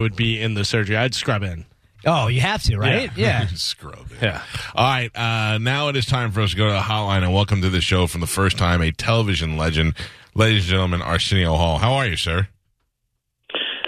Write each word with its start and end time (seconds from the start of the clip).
would 0.00 0.16
be 0.16 0.40
in 0.40 0.54
the 0.54 0.64
surgery. 0.64 0.96
I'd 0.96 1.14
scrub 1.14 1.42
in. 1.42 1.66
Oh, 2.06 2.26
you 2.26 2.40
have 2.40 2.62
to, 2.64 2.76
right? 2.76 3.10
Yeah. 3.16 3.46
Scrub 3.54 4.10
it. 4.10 4.22
Yeah. 4.22 4.42
All 4.74 4.84
right. 4.86 5.10
Uh, 5.16 5.58
now 5.58 5.88
it 5.88 5.96
is 5.96 6.04
time 6.04 6.32
for 6.32 6.40
us 6.42 6.50
to 6.50 6.56
go 6.56 6.66
to 6.66 6.72
the 6.72 6.80
hotline 6.80 7.22
and 7.22 7.32
welcome 7.32 7.62
to 7.62 7.70
the 7.70 7.80
show 7.80 8.06
from 8.06 8.20
the 8.20 8.26
first 8.26 8.58
time 8.58 8.82
a 8.82 8.90
television 8.92 9.56
legend, 9.56 9.94
ladies 10.34 10.64
and 10.64 10.70
gentlemen, 10.70 11.00
Arsenio 11.00 11.54
Hall. 11.54 11.78
How 11.78 11.94
are 11.94 12.06
you, 12.06 12.16
sir? 12.16 12.48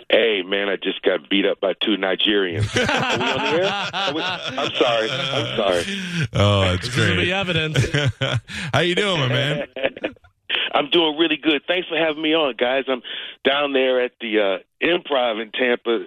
Hey, 0.08 0.42
man, 0.46 0.68
I 0.68 0.76
just 0.76 1.02
got 1.02 1.28
beat 1.28 1.44
up 1.44 1.60
by 1.60 1.72
two 1.82 1.96
Nigerians. 1.96 2.64
Are 2.88 3.18
we 3.18 3.24
on 3.24 3.38
the 3.38 3.62
air? 3.64 4.14
We- 4.14 4.22
I'm 4.22 4.72
sorry. 4.74 5.10
I'm 5.10 5.56
sorry. 5.56 6.28
Oh, 6.32 6.60
that's 6.60 6.86
This 6.86 6.96
will 6.96 7.16
be 7.16 7.32
evidence. 7.32 7.84
How 8.72 8.80
you 8.80 8.94
doing, 8.94 9.18
my 9.18 9.28
man? 9.28 9.66
I'm 10.72 10.90
doing 10.90 11.16
really 11.16 11.36
good. 11.36 11.62
Thanks 11.66 11.88
for 11.88 11.96
having 11.96 12.22
me 12.22 12.34
on, 12.34 12.54
guys. 12.56 12.84
I'm 12.88 13.02
down 13.44 13.72
there 13.72 14.00
at 14.00 14.12
the 14.20 14.38
uh, 14.40 14.58
Improv 14.86 15.40
in 15.42 15.50
Tampa 15.52 16.04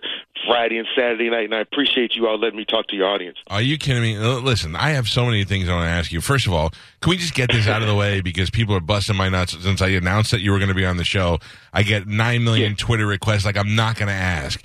Friday 0.48 0.78
and 0.78 0.88
Saturday 0.96 1.30
night, 1.30 1.46
and 1.46 1.56
I 1.56 1.60
appreciate 1.60 2.16
you 2.16 2.28
all 2.28 2.38
letting 2.40 2.58
me 2.58 2.66
talk 2.66 2.88
to 2.88 2.96
your 2.96 3.08
audience. 3.08 3.38
Are 3.48 3.62
you 3.62 3.78
kidding 3.78 4.02
me? 4.02 4.18
Listen, 4.18 4.76
I 4.76 4.92
have 4.92 5.08
so 5.08 5.26
many 5.26 5.44
things 5.44 5.68
I 5.68 5.74
want 5.74 5.86
to 5.86 5.92
ask 5.92 6.12
you. 6.12 6.22
First 6.22 6.48
of 6.48 6.54
all, 6.54 6.70
can 7.02 7.10
we 7.10 7.18
just 7.18 7.34
get 7.34 7.52
this 7.52 7.68
out 7.68 7.82
of 7.82 7.88
the 7.88 7.96
way 7.96 8.22
because 8.30 8.50
people 8.50 8.76
are 8.76 8.80
busting 8.82 9.16
my 9.16 9.28
nuts 9.30 9.58
since 9.62 9.82
I 9.82 9.90
announced 9.90 10.32
that 10.32 10.42
you 10.42 10.52
were 10.52 10.58
going 10.60 10.70
to 10.70 10.76
be 10.76 10.86
on 10.86 10.98
the 10.98 11.04
show. 11.04 11.40
I 11.74 11.84
get 11.84 12.08
nine 12.08 12.44
million 12.44 12.72
Yeah. 12.72 12.78
Twitter 12.78 13.06
requests. 13.08 13.46
Like 13.46 13.58
I'm 13.58 13.76
not 13.76 13.96
going 13.98 14.08
to 14.10 14.14
ask. 14.14 14.64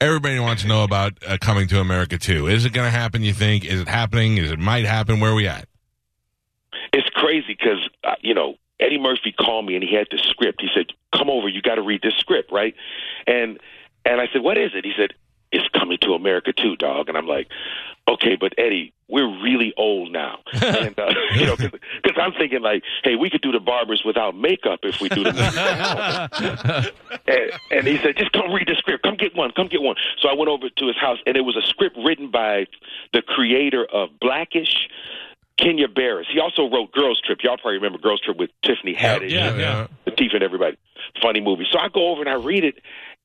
Everybody 0.00 0.38
wants 0.38 0.62
to 0.62 0.68
know 0.68 0.84
about 0.84 1.14
uh, 1.26 1.38
coming 1.40 1.68
to 1.68 1.80
America 1.80 2.18
two. 2.18 2.46
Is 2.48 2.64
it 2.66 2.72
going 2.74 2.86
to 2.86 2.96
happen? 2.96 3.22
You 3.22 3.32
think? 3.32 3.64
Is 3.64 3.80
it 3.80 3.88
happening? 3.88 4.36
Is 4.36 4.50
it 4.50 4.58
might 4.58 4.84
happen? 4.84 5.20
Where 5.20 5.30
are 5.30 5.34
we 5.34 5.48
at? 5.48 5.66
It's 6.92 7.08
crazy 7.14 7.56
because, 7.58 7.88
uh, 8.04 8.14
you 8.20 8.34
know, 8.34 8.54
Eddie 8.80 8.98
Murphy 8.98 9.32
called 9.32 9.66
me 9.66 9.74
and 9.74 9.84
he 9.84 9.94
had 9.94 10.06
the 10.10 10.18
script. 10.18 10.60
He 10.60 10.68
said, 10.74 10.86
"Come 11.16 11.30
over, 11.30 11.48
you 11.48 11.62
got 11.62 11.76
to 11.76 11.82
read 11.82 12.02
this 12.02 12.14
script, 12.18 12.52
right?" 12.52 12.74
And 13.26 13.58
and 14.04 14.20
I 14.20 14.26
said, 14.32 14.42
"What 14.42 14.58
is 14.58 14.72
it?" 14.74 14.84
He 14.84 14.92
said, 14.96 15.12
"It's 15.50 15.66
coming 15.68 15.98
to 16.02 16.14
America 16.14 16.52
two, 16.52 16.76
dog." 16.76 17.08
And 17.08 17.16
I'm 17.16 17.26
like, 17.26 17.48
"Okay, 18.08 18.36
but 18.38 18.52
Eddie, 18.58 18.92
we're 19.08 19.28
really 19.42 19.72
old 19.78 20.12
now." 20.12 20.40
and 20.52 20.98
uh, 20.98 21.12
you 21.34 21.46
know, 21.46 21.56
because 21.56 22.18
I'm 22.20 22.32
thinking 22.32 22.60
like, 22.60 22.82
"Hey, 23.02 23.16
we 23.16 23.30
could 23.30 23.40
do 23.40 23.50
the 23.50 23.60
barbers 23.60 24.02
without 24.04 24.36
makeup 24.36 24.80
if 24.82 25.00
we 25.00 25.08
do 25.08 25.24
the 25.24 26.92
and, 27.26 27.52
and 27.70 27.86
he 27.86 27.96
said, 27.98 28.16
"Just 28.18 28.32
come 28.32 28.52
read 28.52 28.68
the 28.68 28.74
script. 28.76 29.04
Come 29.04 29.16
get 29.16 29.34
one. 29.34 29.52
Come 29.52 29.68
get 29.68 29.80
one." 29.80 29.96
So 30.20 30.28
I 30.28 30.34
went 30.34 30.50
over 30.50 30.68
to 30.68 30.86
his 30.86 30.96
house, 30.98 31.18
and 31.26 31.36
it 31.36 31.42
was 31.42 31.56
a 31.56 31.66
script 31.66 31.96
written 32.04 32.30
by 32.30 32.66
the 33.14 33.22
creator 33.22 33.86
of 33.86 34.10
Blackish. 34.20 34.88
Kenya 35.58 35.88
Barris. 35.88 36.26
He 36.32 36.38
also 36.40 36.68
wrote 36.70 36.92
Girls 36.92 37.20
Trip. 37.24 37.38
Y'all 37.42 37.56
probably 37.56 37.76
remember 37.76 37.98
Girls 37.98 38.20
Trip 38.20 38.36
with 38.36 38.50
Tiffany 38.62 38.94
Haddish, 38.94 39.30
yeah, 39.30 39.56
yeah. 39.56 39.86
Latifah, 40.06 40.34
and 40.34 40.42
everybody. 40.42 40.76
Funny 41.22 41.40
movie. 41.40 41.66
So 41.70 41.78
I 41.78 41.88
go 41.88 42.10
over 42.10 42.20
and 42.20 42.28
I 42.28 42.34
read 42.34 42.64
it, 42.64 42.76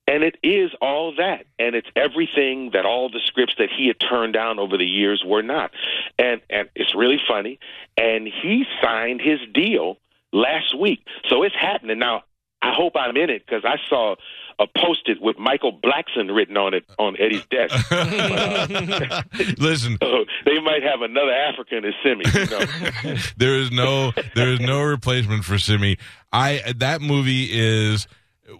and 0.07 0.23
it 0.23 0.37
is 0.41 0.71
all 0.81 1.13
that, 1.17 1.45
and 1.59 1.75
it's 1.75 1.87
everything 1.95 2.71
that 2.73 2.85
all 2.85 3.09
the 3.09 3.19
scripts 3.25 3.55
that 3.57 3.69
he 3.75 3.87
had 3.87 3.99
turned 3.99 4.33
down 4.33 4.59
over 4.59 4.77
the 4.77 4.85
years 4.85 5.23
were 5.25 5.43
not, 5.43 5.71
and 6.17 6.41
and 6.49 6.69
it's 6.75 6.95
really 6.95 7.19
funny. 7.27 7.59
And 7.97 8.27
he 8.27 8.65
signed 8.81 9.21
his 9.21 9.39
deal 9.53 9.97
last 10.31 10.77
week, 10.77 11.05
so 11.27 11.43
it's 11.43 11.55
happening 11.55 11.99
now. 11.99 12.23
I 12.61 12.73
hope 12.73 12.93
I'm 12.95 13.17
in 13.17 13.29
it 13.29 13.43
because 13.45 13.65
I 13.65 13.77
saw 13.89 14.15
a 14.59 14.67
post-it 14.67 15.21
with 15.21 15.37
Michael 15.37 15.77
Blackson 15.77 16.33
written 16.35 16.57
on 16.57 16.73
it 16.73 16.85
on 16.97 17.15
Eddie's 17.19 17.45
desk. 17.45 17.73
Listen, 19.59 19.97
So 20.01 20.25
they 20.45 20.59
might 20.61 20.83
have 20.83 21.01
another 21.01 21.31
African 21.31 21.85
as 21.85 21.93
Semmi. 22.05 22.25
You 22.33 23.11
know? 23.11 23.15
there 23.37 23.57
is 23.57 23.71
no 23.71 24.11
there 24.35 24.49
is 24.49 24.59
no 24.59 24.81
replacement 24.81 25.43
for 25.45 25.55
Semmi. 25.55 25.97
I 26.31 26.73
that 26.77 27.01
movie 27.01 27.49
is 27.51 28.07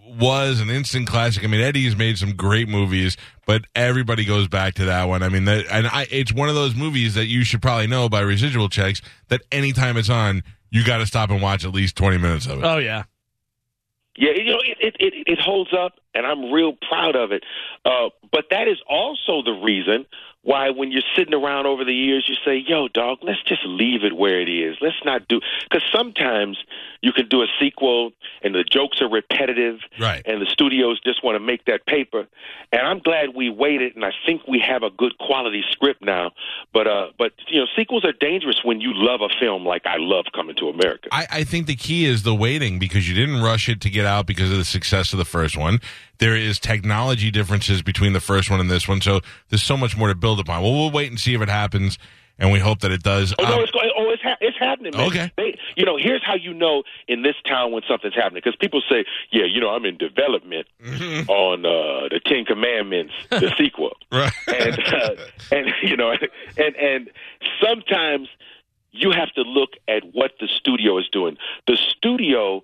was 0.06 0.60
an 0.60 0.70
instant 0.70 1.06
classic. 1.06 1.44
I 1.44 1.46
mean, 1.46 1.60
Eddie's 1.60 1.96
made 1.96 2.18
some 2.18 2.34
great 2.34 2.68
movies, 2.68 3.16
but 3.46 3.64
everybody 3.74 4.24
goes 4.24 4.48
back 4.48 4.74
to 4.74 4.86
that 4.86 5.04
one. 5.04 5.22
I 5.22 5.28
mean, 5.28 5.44
that, 5.44 5.66
and 5.70 5.86
I, 5.86 6.06
it's 6.10 6.32
one 6.32 6.48
of 6.48 6.54
those 6.54 6.74
movies 6.74 7.14
that 7.14 7.26
you 7.26 7.44
should 7.44 7.62
probably 7.62 7.86
know 7.86 8.08
by 8.08 8.20
residual 8.20 8.68
checks 8.68 9.02
that 9.28 9.42
anytime 9.50 9.96
it's 9.96 10.10
on, 10.10 10.42
you 10.70 10.84
got 10.84 10.98
to 10.98 11.06
stop 11.06 11.30
and 11.30 11.42
watch 11.42 11.64
at 11.64 11.72
least 11.72 11.96
twenty 11.96 12.18
minutes 12.18 12.46
of 12.46 12.58
it. 12.58 12.64
Oh 12.64 12.78
yeah. 12.78 13.04
Yeah, 14.16 14.32
you 14.32 14.52
know, 14.52 14.60
it, 14.64 14.78
it, 14.80 14.96
it, 15.00 15.14
it 15.26 15.38
holds 15.40 15.72
up, 15.72 15.94
and 16.14 16.26
I'm 16.26 16.52
real 16.52 16.74
proud 16.88 17.16
of 17.16 17.32
it. 17.32 17.44
Uh, 17.84 18.10
but 18.30 18.46
that 18.50 18.68
is 18.68 18.76
also 18.88 19.42
the 19.42 19.58
reason 19.62 20.04
why, 20.42 20.70
when 20.70 20.90
you're 20.90 21.02
sitting 21.16 21.34
around 21.34 21.66
over 21.66 21.84
the 21.84 21.94
years, 21.94 22.26
you 22.28 22.34
say, 22.44 22.56
"Yo, 22.66 22.88
dog, 22.88 23.18
let's 23.22 23.42
just 23.44 23.64
leave 23.64 24.04
it 24.04 24.14
where 24.14 24.40
it 24.40 24.48
is. 24.48 24.76
Let's 24.80 25.02
not 25.04 25.28
do." 25.28 25.40
Because 25.64 25.84
sometimes 25.92 26.58
you 27.02 27.12
can 27.12 27.28
do 27.28 27.42
a 27.42 27.46
sequel, 27.60 28.12
and 28.42 28.54
the 28.54 28.64
jokes 28.64 29.02
are 29.02 29.08
repetitive, 29.10 29.80
Right. 30.00 30.22
and 30.24 30.40
the 30.40 30.46
studios 30.46 31.00
just 31.00 31.22
want 31.22 31.34
to 31.34 31.40
make 31.40 31.64
that 31.66 31.84
paper. 31.86 32.26
And 32.72 32.82
I'm 32.82 33.00
glad 33.00 33.34
we 33.34 33.50
waited, 33.50 33.96
and 33.96 34.04
I 34.04 34.12
think 34.24 34.46
we 34.48 34.60
have 34.60 34.82
a 34.82 34.90
good 34.90 35.18
quality 35.18 35.62
script 35.70 36.02
now. 36.02 36.30
But, 36.72 36.86
uh, 36.86 37.08
but 37.18 37.32
you 37.48 37.60
know, 37.60 37.66
sequels 37.76 38.04
are 38.04 38.12
dangerous 38.12 38.60
when 38.64 38.80
you 38.80 38.92
love 38.94 39.20
a 39.20 39.28
film 39.40 39.66
like 39.66 39.84
I 39.84 39.96
love 39.98 40.26
Coming 40.34 40.56
to 40.56 40.68
America. 40.68 41.08
I, 41.12 41.26
I 41.30 41.44
think 41.44 41.66
the 41.66 41.76
key 41.76 42.06
is 42.06 42.22
the 42.22 42.34
waiting 42.34 42.78
because 42.78 43.08
you 43.08 43.14
didn't 43.14 43.42
rush 43.42 43.68
it 43.68 43.80
to 43.82 43.90
get 43.90 44.06
out 44.06 44.26
because 44.26 44.50
of 44.50 44.56
the 44.56 44.64
success 44.64 45.12
of 45.12 45.18
the 45.18 45.24
first 45.24 45.56
one. 45.56 45.80
There 46.18 46.36
is 46.36 46.58
technology 46.60 47.30
differences 47.30 47.82
between 47.82 48.12
the 48.12 48.20
first 48.20 48.48
one 48.48 48.60
and 48.60 48.70
this 48.70 48.86
one, 48.86 49.00
so 49.00 49.20
there's 49.48 49.62
so 49.62 49.76
much 49.76 49.96
more 49.96 50.08
to 50.08 50.14
build 50.14 50.38
upon. 50.38 50.62
Well, 50.62 50.72
we'll 50.72 50.90
wait 50.92 51.10
and 51.10 51.18
see 51.18 51.34
if 51.34 51.42
it 51.42 51.48
happens, 51.48 51.98
and 52.38 52.50
we 52.52 52.58
hope 52.58 52.80
that 52.80 52.90
it 52.90 53.02
does. 53.02 53.34
Oh 53.38 53.42
no, 53.44 53.54
Um, 53.56 53.60
it's 53.60 53.70
going. 53.70 53.90
Oh, 53.96 54.10
it's 54.10 54.22
ha- 54.22 54.36
it's 54.40 54.58
happening. 54.58 54.92
Man. 54.96 55.06
Okay. 55.08 55.32
They, 55.36 55.58
you 55.76 55.84
know, 55.84 55.96
here's 55.96 56.24
how 56.24 56.34
you 56.34 56.52
know 56.54 56.82
in 57.08 57.22
this 57.22 57.36
town 57.46 57.72
when 57.72 57.82
something's 57.88 58.14
happening 58.14 58.42
because 58.44 58.56
people 58.56 58.82
say, 58.90 59.04
"Yeah, 59.30 59.44
you 59.44 59.60
know, 59.60 59.68
I'm 59.70 59.84
in 59.84 59.96
development 59.96 60.66
on 61.28 61.64
uh, 61.66 62.08
the 62.10 62.20
Ten 62.24 62.44
Commandments, 62.44 63.12
the 63.30 63.52
sequel," 63.58 63.96
right. 64.10 64.32
and 64.48 64.78
uh, 64.92 65.10
and 65.50 65.66
you 65.82 65.96
know, 65.96 66.10
and 66.56 66.76
and 66.76 67.10
sometimes 67.62 68.28
you 68.92 69.10
have 69.10 69.32
to 69.32 69.42
look 69.42 69.70
at 69.88 70.02
what 70.12 70.32
the 70.40 70.48
studio 70.48 70.98
is 70.98 71.08
doing. 71.10 71.36
The 71.66 71.76
studio 71.76 72.62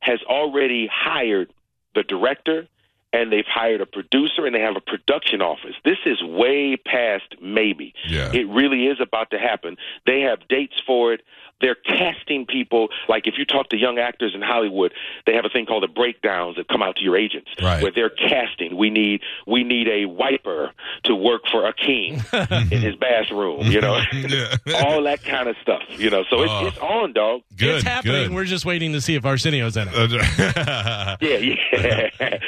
has 0.00 0.20
already 0.28 0.88
hired 0.92 1.52
the 1.94 2.02
director 2.04 2.68
and 3.12 3.32
they've 3.32 3.44
hired 3.46 3.80
a 3.80 3.86
producer 3.86 4.44
and 4.46 4.54
they 4.54 4.60
have 4.60 4.76
a 4.76 4.80
production 4.80 5.40
office. 5.40 5.74
This 5.84 5.98
is 6.04 6.22
way 6.22 6.76
past 6.76 7.36
maybe. 7.40 7.94
Yeah. 8.08 8.32
It 8.32 8.48
really 8.48 8.86
is 8.86 8.98
about 9.00 9.30
to 9.30 9.38
happen. 9.38 9.76
They 10.06 10.20
have 10.22 10.46
dates 10.48 10.74
for 10.86 11.12
it. 11.14 11.22
They're 11.58 11.74
casting 11.76 12.44
people. 12.44 12.88
Like 13.08 13.26
if 13.26 13.38
you 13.38 13.46
talk 13.46 13.70
to 13.70 13.78
young 13.78 13.98
actors 13.98 14.32
in 14.34 14.42
Hollywood, 14.42 14.92
they 15.24 15.32
have 15.32 15.46
a 15.46 15.48
thing 15.48 15.64
called 15.64 15.84
the 15.84 15.88
breakdowns 15.88 16.56
that 16.56 16.68
come 16.68 16.82
out 16.82 16.96
to 16.96 17.02
your 17.02 17.16
agents, 17.16 17.48
Right. 17.62 17.82
where 17.82 17.90
they're 17.90 18.10
casting. 18.10 18.76
We 18.76 18.90
need 18.90 19.22
we 19.46 19.64
need 19.64 19.88
a 19.88 20.04
wiper 20.04 20.72
to 21.04 21.14
work 21.14 21.42
for 21.50 21.66
a 21.66 21.72
king 21.72 22.22
in 22.70 22.82
his 22.82 22.96
bathroom. 22.96 23.62
You 23.70 23.80
know, 23.80 23.94
all 24.84 25.02
that 25.04 25.22
kind 25.24 25.48
of 25.48 25.56
stuff. 25.62 25.80
You 25.96 26.10
know, 26.10 26.24
so 26.28 26.42
it's, 26.42 26.52
Oh. 26.52 26.66
it's 26.66 26.78
on, 26.78 27.14
dog. 27.14 27.40
Good. 27.56 27.76
it's 27.76 27.84
happening. 27.84 28.24
Good. 28.28 28.34
We're 28.34 28.44
just 28.44 28.66
waiting 28.66 28.92
to 28.92 29.00
see 29.00 29.14
if 29.14 29.24
Arsenio's 29.24 29.78
in 29.78 29.88
it. 29.90 31.16
Yeah, 31.22 31.38
yeah. 31.38 32.38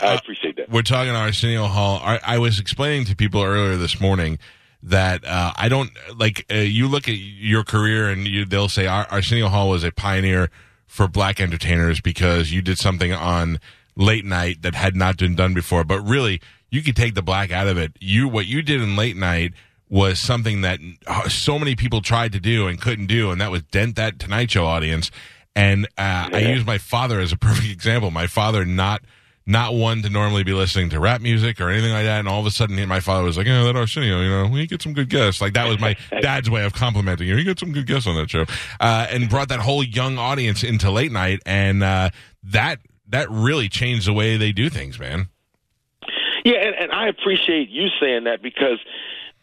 I 0.00 0.14
appreciate 0.14 0.56
that. 0.56 0.70
We're 0.70 0.82
talking 0.82 1.12
to 1.12 1.18
Arsenio 1.18 1.64
Hall. 1.66 2.00
I, 2.02 2.20
I 2.24 2.38
was 2.38 2.58
explaining 2.60 3.06
to 3.06 3.16
people 3.16 3.42
earlier 3.42 3.76
this 3.76 4.00
morning 4.00 4.38
that 4.82 5.24
uh, 5.24 5.52
I 5.56 5.68
don't 5.68 5.90
like. 6.16 6.46
Uh, 6.50 6.56
you 6.56 6.88
look 6.88 7.08
at 7.08 7.16
your 7.16 7.64
career, 7.64 8.08
and 8.08 8.26
you, 8.26 8.44
they'll 8.44 8.68
say 8.68 8.86
Ar- 8.86 9.08
Arsenio 9.10 9.48
Hall 9.48 9.68
was 9.68 9.84
a 9.84 9.90
pioneer 9.90 10.50
for 10.86 11.08
black 11.08 11.40
entertainers 11.40 12.00
because 12.00 12.52
you 12.52 12.62
did 12.62 12.78
something 12.78 13.12
on 13.12 13.60
late 13.96 14.24
night 14.24 14.62
that 14.62 14.74
had 14.74 14.94
not 14.94 15.16
been 15.16 15.34
done 15.34 15.54
before. 15.54 15.84
But 15.84 16.00
really, 16.00 16.40
you 16.70 16.82
could 16.82 16.96
take 16.96 17.14
the 17.14 17.22
black 17.22 17.50
out 17.50 17.66
of 17.66 17.76
it. 17.76 17.92
You 18.00 18.28
what 18.28 18.46
you 18.46 18.62
did 18.62 18.80
in 18.80 18.96
late 18.96 19.16
night 19.16 19.52
was 19.88 20.18
something 20.18 20.60
that 20.60 20.78
uh, 21.06 21.28
so 21.28 21.58
many 21.58 21.74
people 21.74 22.00
tried 22.00 22.32
to 22.32 22.40
do 22.40 22.66
and 22.66 22.80
couldn't 22.80 23.06
do, 23.06 23.30
and 23.30 23.40
that 23.40 23.50
was 23.50 23.62
dent 23.64 23.96
that 23.96 24.18
Tonight 24.18 24.50
Show 24.50 24.66
audience. 24.66 25.10
And 25.56 25.86
uh, 25.98 26.28
I 26.32 26.38
use 26.52 26.64
my 26.64 26.78
father 26.78 27.18
as 27.18 27.32
a 27.32 27.36
perfect 27.36 27.68
example. 27.72 28.10
My 28.10 28.26
father 28.28 28.64
not 28.64 29.02
not 29.48 29.72
one 29.72 30.02
to 30.02 30.10
normally 30.10 30.44
be 30.44 30.52
listening 30.52 30.90
to 30.90 31.00
rap 31.00 31.22
music 31.22 31.58
or 31.58 31.70
anything 31.70 31.90
like 31.90 32.04
that. 32.04 32.18
And 32.18 32.28
all 32.28 32.38
of 32.38 32.44
a 32.44 32.50
sudden, 32.50 32.86
my 32.86 33.00
father 33.00 33.24
was 33.24 33.38
like, 33.38 33.46
"Oh, 33.48 33.64
that 33.64 33.76
Arsenio, 33.76 34.20
you 34.20 34.28
know, 34.28 34.46
he 34.48 34.66
get 34.66 34.82
some 34.82 34.92
good 34.92 35.08
guests." 35.08 35.40
Like 35.40 35.54
that 35.54 35.66
was 35.66 35.80
my 35.80 35.96
dad's 36.20 36.50
way 36.50 36.64
of 36.64 36.74
complimenting 36.74 37.26
you. 37.26 37.34
He 37.34 37.44
get 37.44 37.58
some 37.58 37.72
good 37.72 37.86
guests 37.86 38.06
on 38.06 38.14
that 38.16 38.28
show, 38.28 38.44
uh, 38.78 39.06
and 39.10 39.30
brought 39.30 39.48
that 39.48 39.60
whole 39.60 39.82
young 39.82 40.18
audience 40.18 40.62
into 40.62 40.90
late 40.90 41.10
night, 41.10 41.40
and 41.46 41.82
uh, 41.82 42.10
that 42.44 42.80
that 43.08 43.30
really 43.30 43.70
changed 43.70 44.06
the 44.06 44.12
way 44.12 44.36
they 44.36 44.52
do 44.52 44.68
things, 44.68 44.98
man. 44.98 45.28
Yeah, 46.44 46.58
and, 46.58 46.74
and 46.74 46.92
I 46.92 47.08
appreciate 47.08 47.70
you 47.70 47.88
saying 47.98 48.24
that 48.24 48.42
because 48.42 48.78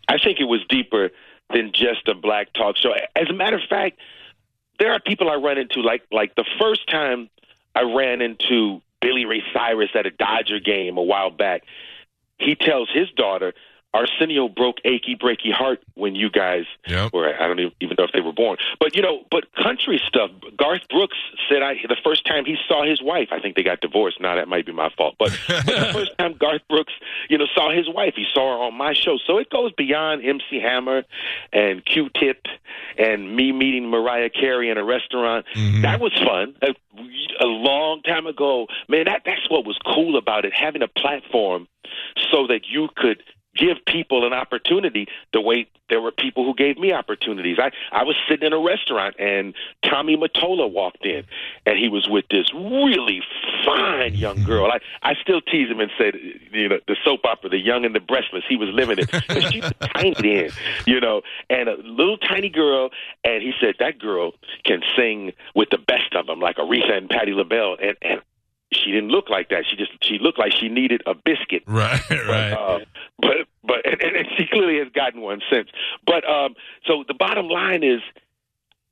I 0.08 0.19
think 0.19 0.40
it 0.40 0.46
was 0.46 0.62
deeper 0.69 1.10
than 1.51 1.72
just 1.74 2.08
a 2.08 2.13
black 2.13 2.54
talk 2.54 2.78
show. 2.78 2.94
As 3.16 3.28
a 3.30 3.34
matter 3.34 3.58
of 3.58 3.63
fact, 3.68 3.98
there 4.78 4.92
are 4.92 5.00
people 5.00 5.31
I 5.31 5.36
run 5.36 5.58
into 5.58 5.81
like 5.81 6.04
like 6.12 6.36
the 6.36 6.46
first 6.60 6.88
time 6.90 7.28
I 7.74 7.81
ran 7.81 8.22
into 8.22 8.81
Billy 9.06 9.25
Ray 9.25 9.44
Cyrus 9.54 9.92
at 9.94 10.07
a 10.07 10.12
Dodger 10.12 10.60
game 10.60 10.98
a 10.98 11.04
while 11.04 11.30
back. 11.30 11.62
He 12.40 12.56
tells 12.56 12.90
his 12.92 13.07
daughter, 13.12 13.54
Arsenio 13.96 14.50
broke 14.50 14.78
Achy 14.84 15.16
Breaky 15.16 15.52
Heart 15.52 15.82
when 15.96 16.16
you 16.16 16.30
guys 16.30 16.66
Yep. 16.88 17.14
were, 17.14 17.34
I 17.42 17.48
don't 17.48 17.60
even 17.60 17.96
know 17.98 18.04
if 18.04 18.12
they 18.12 18.22
were 18.22 18.34
born. 18.34 18.58
But, 18.80 18.96
you 18.96 19.02
know, 19.02 19.24
but 19.32 19.46
country 19.56 20.02
stuff, 20.06 20.32
Garth 20.58 20.88
Brooks 20.90 21.18
said 21.50 21.62
I 21.62 21.76
the 21.88 21.96
first 22.04 22.26
time 22.26 22.46
he 22.46 22.58
saw 22.68 22.86
his 22.86 23.02
wife, 23.02 23.30
I 23.32 23.40
think 23.40 23.56
they 23.56 23.64
got 23.64 23.80
divorced. 23.82 24.20
Now 24.20 24.36
that 24.36 24.48
might 24.48 24.66
be 24.66 24.72
my 24.74 24.90
fault. 24.98 25.16
But, 25.18 25.38
but 25.48 25.66
the 25.66 25.90
first 25.94 26.12
time 26.20 26.34
Garth 26.38 26.62
Brooks, 26.70 26.94
you 27.30 27.38
know, 27.38 27.46
saw 27.56 27.72
his 27.72 27.88
wife, 27.90 28.14
he 28.16 28.26
saw 28.34 28.58
her 28.58 28.64
on 28.66 28.74
my 28.76 28.94
show. 28.94 29.18
So 29.26 29.38
it 29.38 29.50
goes 29.50 29.72
beyond 29.74 30.24
MC 30.26 30.60
Hammer 30.62 31.04
and 31.54 31.84
Q-Tip 31.86 32.42
and 32.98 33.36
me 33.36 33.52
meeting 33.52 33.90
Mariah 33.90 34.30
Carey 34.30 34.70
in 34.70 34.78
a 34.78 34.84
restaurant. 34.84 35.46
Mm-hmm. 35.56 35.82
That 35.82 36.00
was 36.02 36.12
fun. 36.26 36.56
A, 36.62 36.74
a 37.44 37.46
long 37.48 38.02
time 38.04 38.28
ago, 38.28 38.68
man. 38.88 39.06
That 39.06 39.22
that's 39.26 39.50
what 39.50 39.66
was 39.66 39.78
cool 39.86 40.18
about 40.18 40.46
it, 40.46 40.54
having 40.54 40.82
a 40.82 40.88
platform 40.88 41.68
so 42.32 42.48
that 42.48 42.62
you 42.70 42.90
could 42.96 43.22
give 43.56 43.78
people 43.86 44.25
an 44.25 44.34
opportunity 44.34 45.07
the 45.34 45.42
way 45.42 45.68
there 45.90 46.02
were 46.02 46.12
people 46.12 46.46
who 46.46 46.56
gave 46.56 46.78
me 46.78 46.92
opportunities. 46.92 47.57
I, 47.60 47.72
I 47.92 48.04
was 48.04 48.16
sitting 48.28 48.48
in 48.48 48.54
a 48.54 48.60
restaurant 48.60 49.16
and 49.19 49.54
Tommy 49.84 50.18
Mottola 50.18 50.69
walked 50.69 51.06
in 51.06 51.24
and 51.66 51.78
he 51.78 51.90
was 51.90 52.07
with 52.10 52.25
this 52.30 52.52
really 52.54 53.22
fine 53.63 54.16
young 54.16 54.44
girl. 54.46 54.72
I, 54.72 54.80
I 55.04 55.13
still 55.22 55.42
tease 55.42 55.69
him 55.69 55.80
and 55.80 55.92
say, 55.98 56.12
you 56.52 56.69
know, 56.69 56.80
the 56.88 56.96
soap 57.04 57.25
opera, 57.25 57.50
The 57.50 57.60
Young 57.60 57.86
and 57.86 57.94
the 57.94 58.00
Breathless, 58.00 58.44
he 58.48 58.56
was 58.56 58.69
living 58.69 59.00
it. 59.00 59.10
But 59.28 59.52
she 59.52 59.62
was 59.62 59.74
tiny 59.96 60.13
then, 60.13 60.50
you 60.86 61.00
know, 61.00 61.22
and 61.50 61.68
a 61.68 61.75
little 61.78 62.18
tiny 62.18 62.50
girl. 62.50 62.90
And 63.24 63.42
he 63.42 63.54
said, 63.60 63.75
that 63.80 64.00
girl 64.00 64.34
can 64.63 64.81
sing 64.96 65.34
with 65.56 65.69
the 65.72 65.78
best 65.78 66.16
of 66.16 66.28
them, 66.28 66.40
like 66.40 66.58
Aretha 66.58 66.98
and 66.98 67.10
Patti 67.10 67.34
LaBelle. 67.34 67.78
And, 67.81 67.98
and 68.01 68.22
she 68.74 68.92
didn't 68.92 69.10
look 69.10 69.30
like 69.30 69.50
that. 69.50 69.66
She 69.70 69.76
just 69.76 69.92
she 70.04 70.18
looked 70.20 70.40
like 70.40 70.52
she 70.52 70.70
needed 70.70 71.02
a 71.06 71.14
biscuit. 71.14 71.64
Right, 71.76 72.02
right. 72.10 72.54
Uh, 72.54 72.80
but 73.20 73.48
but 73.64 73.86
and, 73.86 74.02
and 74.02 74.28
she 74.38 74.46
clearly 74.48 74.80
has 74.80 74.88
gotten 74.94 75.22
one 75.22 75.42
since. 75.52 75.70
But 76.06 76.28
um, 76.30 76.56
so 76.86 77.04
the 77.08 77.14
bottom 77.14 77.48
line 77.48 77.84
is, 77.84 78.02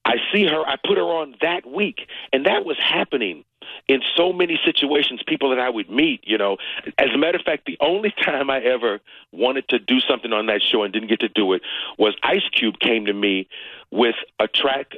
I 0.05 0.15
see 0.33 0.45
her. 0.45 0.67
I 0.67 0.75
put 0.85 0.97
her 0.97 1.03
on 1.03 1.35
that 1.41 1.65
week, 1.65 2.07
and 2.31 2.45
that 2.45 2.65
was 2.65 2.77
happening 2.77 3.45
in 3.87 4.01
so 4.17 4.33
many 4.33 4.59
situations. 4.65 5.21
People 5.25 5.49
that 5.49 5.59
I 5.59 5.69
would 5.69 5.89
meet, 5.89 6.21
you 6.25 6.37
know. 6.37 6.57
As 6.97 7.09
a 7.13 7.17
matter 7.17 7.37
of 7.37 7.45
fact, 7.45 7.65
the 7.65 7.77
only 7.79 8.13
time 8.23 8.49
I 8.49 8.59
ever 8.59 8.99
wanted 9.31 9.67
to 9.69 9.79
do 9.79 9.99
something 9.99 10.33
on 10.33 10.47
that 10.47 10.61
show 10.61 10.83
and 10.83 10.91
didn't 10.93 11.09
get 11.09 11.21
to 11.21 11.29
do 11.29 11.53
it 11.53 11.61
was 11.97 12.15
Ice 12.23 12.47
Cube 12.51 12.79
came 12.79 13.05
to 13.05 13.13
me 13.13 13.47
with 13.91 14.15
a 14.39 14.47
track 14.47 14.95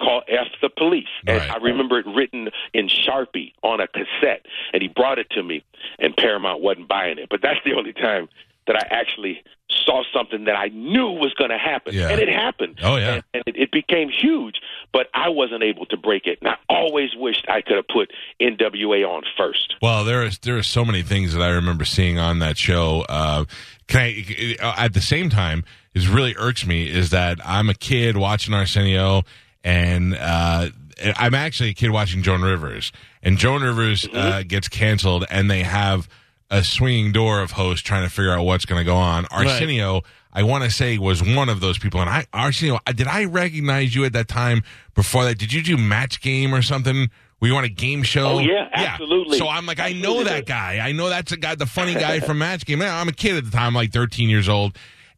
called 0.00 0.24
F 0.28 0.48
the 0.60 0.68
Police. 0.68 1.08
And 1.26 1.38
Right. 1.38 1.50
I 1.50 1.56
remember 1.58 1.98
it 1.98 2.06
written 2.06 2.50
in 2.72 2.88
Sharpie 2.88 3.52
on 3.62 3.80
a 3.80 3.86
cassette. 3.88 4.46
And 4.72 4.82
he 4.82 4.88
brought 4.88 5.18
it 5.18 5.30
to 5.30 5.42
me, 5.42 5.62
and 5.98 6.16
Paramount 6.16 6.60
wasn't 6.60 6.88
buying 6.88 7.18
it. 7.18 7.28
But 7.30 7.40
that's 7.42 7.60
the 7.64 7.74
only 7.74 7.92
time 7.92 8.28
that 8.66 8.76
I 8.76 8.86
actually 8.90 9.42
saw 9.70 10.02
something 10.12 10.44
that 10.44 10.56
I 10.56 10.68
knew 10.68 11.10
was 11.10 11.34
going 11.34 11.50
to 11.50 11.58
happen. 11.58 11.94
Yeah. 11.94 12.08
And 12.08 12.20
it 12.20 12.28
happened. 12.28 12.78
Oh, 12.82 12.96
yeah. 12.96 13.14
And, 13.14 13.24
and 13.34 13.42
it, 13.46 13.56
it 13.56 13.70
became 13.72 14.08
huge, 14.08 14.56
but 14.92 15.08
I 15.14 15.28
wasn't 15.28 15.62
able 15.62 15.84
to 15.86 15.96
break 15.96 16.26
it. 16.26 16.38
And 16.40 16.48
I 16.48 16.56
always 16.68 17.10
wished 17.14 17.46
I 17.48 17.60
could 17.60 17.76
have 17.76 17.88
put 17.88 18.10
NWA 18.40 19.06
on 19.06 19.22
first. 19.36 19.74
Well, 19.82 20.04
there 20.04 20.22
is 20.24 20.38
there 20.38 20.56
are 20.56 20.62
so 20.62 20.84
many 20.84 21.02
things 21.02 21.34
that 21.34 21.42
I 21.42 21.48
remember 21.48 21.84
seeing 21.84 22.18
on 22.18 22.38
that 22.38 22.56
show. 22.56 23.04
Uh, 23.08 23.44
can 23.86 24.00
I, 24.00 24.56
at 24.78 24.94
the 24.94 25.00
same 25.02 25.28
time, 25.28 25.64
is 25.94 26.08
really 26.08 26.34
irks 26.38 26.66
me 26.66 26.88
is 26.88 27.10
that 27.10 27.38
I'm 27.44 27.68
a 27.68 27.74
kid 27.74 28.16
watching 28.16 28.54
Arsenio, 28.54 29.22
and 29.64 30.14
uh, 30.14 30.68
I'm 31.16 31.34
actually 31.34 31.70
a 31.70 31.74
kid 31.74 31.90
watching 31.90 32.22
Joan 32.22 32.42
Rivers, 32.42 32.92
and 33.22 33.38
Joan 33.38 33.62
Rivers 33.62 34.06
uh, 34.12 34.42
gets 34.46 34.68
canceled, 34.68 35.24
and 35.30 35.50
they 35.50 35.62
have 35.62 36.08
a 36.50 36.62
swinging 36.62 37.10
door 37.10 37.40
of 37.40 37.52
hosts 37.52 37.82
trying 37.82 38.04
to 38.06 38.10
figure 38.14 38.32
out 38.32 38.44
what's 38.44 38.66
going 38.66 38.80
to 38.80 38.84
go 38.84 38.96
on. 38.96 39.26
Arsenio. 39.30 40.02
I 40.36 40.42
want 40.42 40.64
to 40.64 40.70
say 40.70 40.98
was 40.98 41.22
one 41.22 41.48
of 41.48 41.60
those 41.60 41.78
people, 41.78 42.00
and 42.00 42.10
I 42.10 42.26
Arsenio. 42.32 42.80
Did 42.92 43.06
I 43.06 43.24
recognize 43.24 43.94
you 43.94 44.04
at 44.04 44.12
that 44.14 44.26
time 44.26 44.64
before 44.94 45.24
that? 45.24 45.38
Did 45.38 45.52
you 45.52 45.62
do 45.62 45.76
Match 45.76 46.20
Game 46.20 46.52
or 46.52 46.60
something? 46.60 47.08
We 47.40 47.50
you 47.50 47.56
on 47.56 47.64
a 47.64 47.68
game 47.68 48.02
show? 48.02 48.26
Oh, 48.26 48.38
yeah, 48.38 48.68
absolutely. 48.72 49.36
So 49.38 49.46
I'm 49.48 49.66
like, 49.66 49.78
I 49.78 49.92
know 49.92 50.24
that 50.24 50.46
guy. 50.46 50.78
I 50.78 50.92
know 50.92 51.10
that's 51.10 51.30
a 51.30 51.36
guy, 51.36 51.54
the 51.54 51.66
funny 51.66 51.92
guy 51.92 52.20
from 52.26 52.38
Match 52.38 52.64
Game. 52.64 52.80
I'm 52.80 53.08
a 53.08 53.12
kid 53.12 53.36
at 53.36 53.44
the 53.44 53.50
time, 53.50 53.74
like 53.74 53.92
13 53.92 54.28
years 54.28 54.48
old, 54.48 54.76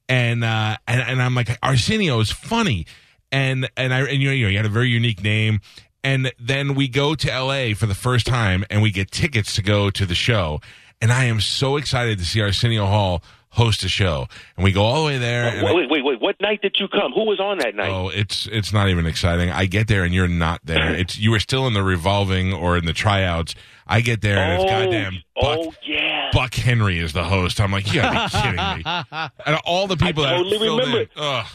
and 0.08 0.42
uh, 0.44 0.76
and 0.86 1.00
and 1.00 1.22
I'm 1.22 1.34
like, 1.34 1.56
Arsenio 1.62 2.20
is 2.20 2.30
funny, 2.32 2.86
and 3.32 3.68
and 3.76 3.92
I 3.92 4.00
and 4.02 4.22
you 4.22 4.28
know, 4.28 4.48
you 4.48 4.56
had 4.56 4.66
a 4.66 4.70
very 4.70 4.88
unique 4.88 5.22
name. 5.22 5.60
And 6.04 6.32
then 6.38 6.76
we 6.76 6.86
go 6.86 7.16
to 7.16 7.28
LA 7.28 7.74
for 7.74 7.86
the 7.86 7.94
first 7.94 8.26
time, 8.26 8.64
and 8.70 8.80
we 8.80 8.92
get 8.92 9.10
tickets 9.10 9.56
to 9.56 9.62
go 9.62 9.90
to 9.90 10.06
the 10.06 10.14
show. 10.14 10.60
And 11.00 11.12
I 11.12 11.24
am 11.24 11.40
so 11.40 11.76
excited 11.76 12.18
to 12.18 12.24
see 12.24 12.40
Arsenio 12.40 12.86
Hall 12.86 13.24
host 13.50 13.82
a 13.82 13.88
show. 13.88 14.26
And 14.56 14.62
we 14.62 14.70
go 14.70 14.82
all 14.82 15.00
the 15.00 15.06
way 15.06 15.18
there. 15.18 15.48
I- 15.66 15.72
Wait, 15.74 15.90
wait, 15.90 16.04
wait. 16.04 16.20
What 16.20 16.36
night 16.40 16.62
did 16.62 16.76
you 16.78 16.86
come? 16.88 17.12
Who 17.12 17.24
was 17.24 17.40
on 17.40 17.58
that 17.58 17.74
night? 17.74 17.88
Oh, 17.90 18.08
it's 18.08 18.46
it's 18.52 18.72
not 18.72 18.88
even 18.88 19.04
exciting. 19.06 19.50
I 19.50 19.66
get 19.66 19.88
there 19.88 20.04
and 20.04 20.14
you're 20.14 20.28
not 20.28 20.60
there. 20.64 20.94
It's 20.94 21.18
you 21.18 21.30
were 21.32 21.40
still 21.40 21.66
in 21.66 21.72
the 21.72 21.82
revolving 21.82 22.52
or 22.52 22.76
in 22.76 22.84
the 22.86 22.92
tryouts. 22.92 23.54
I 23.86 24.00
get 24.00 24.20
there 24.20 24.38
and 24.38 24.62
it's 24.62 24.64
oh, 24.64 24.68
goddamn 24.68 25.14
oh, 25.36 25.40
Buck, 25.42 25.58
oh 25.60 25.74
yeah. 25.84 26.30
Buck 26.32 26.54
Henry 26.54 26.98
is 26.98 27.12
the 27.14 27.24
host. 27.24 27.60
I'm 27.60 27.72
like, 27.72 27.92
you 27.92 28.00
gotta 28.00 28.28
be 28.28 28.40
kidding 28.40 28.76
me. 28.78 29.28
And 29.46 29.60
all 29.64 29.86
the 29.86 29.96
people 29.96 30.24
I 30.24 30.36
totally 30.36 30.58
that 30.58 30.64
filled 30.64 30.80
remember 30.80 31.00
in, 31.02 31.08
ugh. 31.16 31.46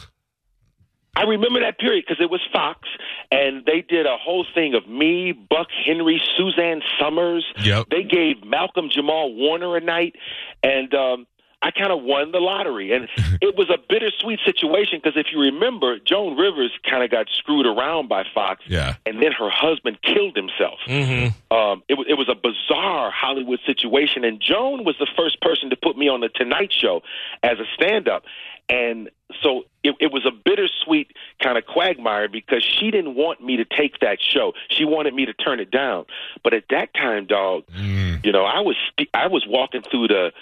I 1.14 1.24
remember 1.24 1.60
that 1.60 1.78
period 1.78 2.04
because 2.08 2.22
it 2.22 2.30
was 2.30 2.40
Fox, 2.52 2.88
and 3.30 3.64
they 3.66 3.82
did 3.82 4.06
a 4.06 4.16
whole 4.16 4.46
thing 4.54 4.74
of 4.74 4.88
me, 4.88 5.32
Buck 5.32 5.68
Henry, 5.84 6.22
Suzanne 6.36 6.80
Somers. 6.98 7.44
Yep. 7.62 7.88
They 7.90 8.02
gave 8.02 8.42
Malcolm 8.44 8.88
Jamal 8.90 9.32
Warner 9.34 9.76
a 9.76 9.80
night, 9.80 10.16
and 10.62 10.94
um, 10.94 11.26
I 11.60 11.70
kind 11.70 11.92
of 11.92 12.02
won 12.02 12.32
the 12.32 12.38
lottery. 12.38 12.92
And 12.92 13.08
it 13.42 13.56
was 13.58 13.68
a 13.68 13.76
bittersweet 13.90 14.40
situation 14.42 15.00
because 15.04 15.18
if 15.20 15.26
you 15.32 15.38
remember, 15.38 15.98
Joan 15.98 16.34
Rivers 16.38 16.72
kind 16.88 17.04
of 17.04 17.10
got 17.10 17.26
screwed 17.36 17.66
around 17.66 18.08
by 18.08 18.24
Fox, 18.34 18.62
Yeah. 18.66 18.94
and 19.04 19.22
then 19.22 19.32
her 19.32 19.50
husband 19.50 19.98
killed 20.02 20.34
himself. 20.34 20.78
Mm-hmm. 20.88 21.54
Um, 21.54 21.82
it, 21.90 21.98
it 22.08 22.14
was 22.14 22.30
a 22.30 22.34
bizarre 22.34 23.10
Hollywood 23.10 23.60
situation, 23.66 24.24
and 24.24 24.40
Joan 24.40 24.82
was 24.84 24.96
the 24.98 25.08
first 25.14 25.42
person 25.42 25.68
to 25.68 25.76
put 25.76 25.98
me 25.98 26.08
on 26.08 26.20
the 26.20 26.30
Tonight 26.30 26.72
Show 26.72 27.02
as 27.42 27.58
a 27.58 27.64
stand-up, 27.74 28.24
and 28.68 29.10
so 29.42 29.64
it, 29.82 29.94
it 29.98 30.12
was 30.12 30.24
a 30.26 30.30
bittersweet 30.30 31.12
kind 31.42 31.56
of 31.58 31.66
quagmire 31.66 32.28
because 32.28 32.62
she 32.62 32.90
didn't 32.90 33.14
want 33.14 33.42
me 33.42 33.56
to 33.56 33.64
take 33.64 33.98
that 34.00 34.18
show. 34.20 34.52
She 34.68 34.84
wanted 34.84 35.14
me 35.14 35.26
to 35.26 35.32
turn 35.32 35.58
it 35.58 35.70
down, 35.70 36.04
but 36.44 36.54
at 36.54 36.64
that 36.70 36.92
time, 36.94 37.26
dog, 37.26 37.64
Mm. 37.76 38.24
you 38.24 38.32
know, 38.32 38.44
I 38.44 38.60
was 38.60 38.76
st- 38.90 39.08
I 39.14 39.26
was 39.28 39.44
walking 39.46 39.82
through 39.82 40.08
the 40.08 40.32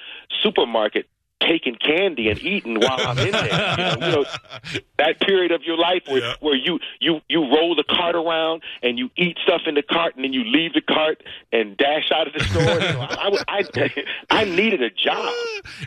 supermarket 0.42 1.06
taking 1.40 1.74
candy 1.76 2.28
and 2.28 2.38
eating 2.40 2.78
while 2.78 2.98
I'm 3.00 3.18
in 3.18 3.32
there. 3.32 3.44
You 3.44 3.76
know, 3.76 4.06
you 4.06 4.12
know 4.12 4.24
that 4.98 5.20
period 5.20 5.52
of 5.52 5.62
your 5.62 5.76
life 5.78 6.02
where, 6.06 6.20
Yeah. 6.20 6.34
where 6.40 6.54
you, 6.54 6.78
you, 7.00 7.20
you 7.28 7.40
roll 7.42 7.74
the 7.74 7.84
cart 7.84 8.14
around 8.14 8.62
and 8.82 8.98
you 8.98 9.10
eat 9.16 9.38
stuff 9.42 9.62
in 9.66 9.74
the 9.74 9.82
cart 9.82 10.14
and 10.16 10.24
then 10.24 10.32
you 10.32 10.44
leave 10.44 10.74
the 10.74 10.82
cart 10.82 11.22
and 11.52 11.76
dash 11.76 12.10
out 12.14 12.26
of 12.26 12.34
the 12.34 12.44
store. 12.44 12.62
I, 12.62 13.28
was- 13.30 13.44
I, 13.48 14.04
I 14.30 14.44
needed 14.44 14.82
a 14.82 14.90
job. 14.90 15.32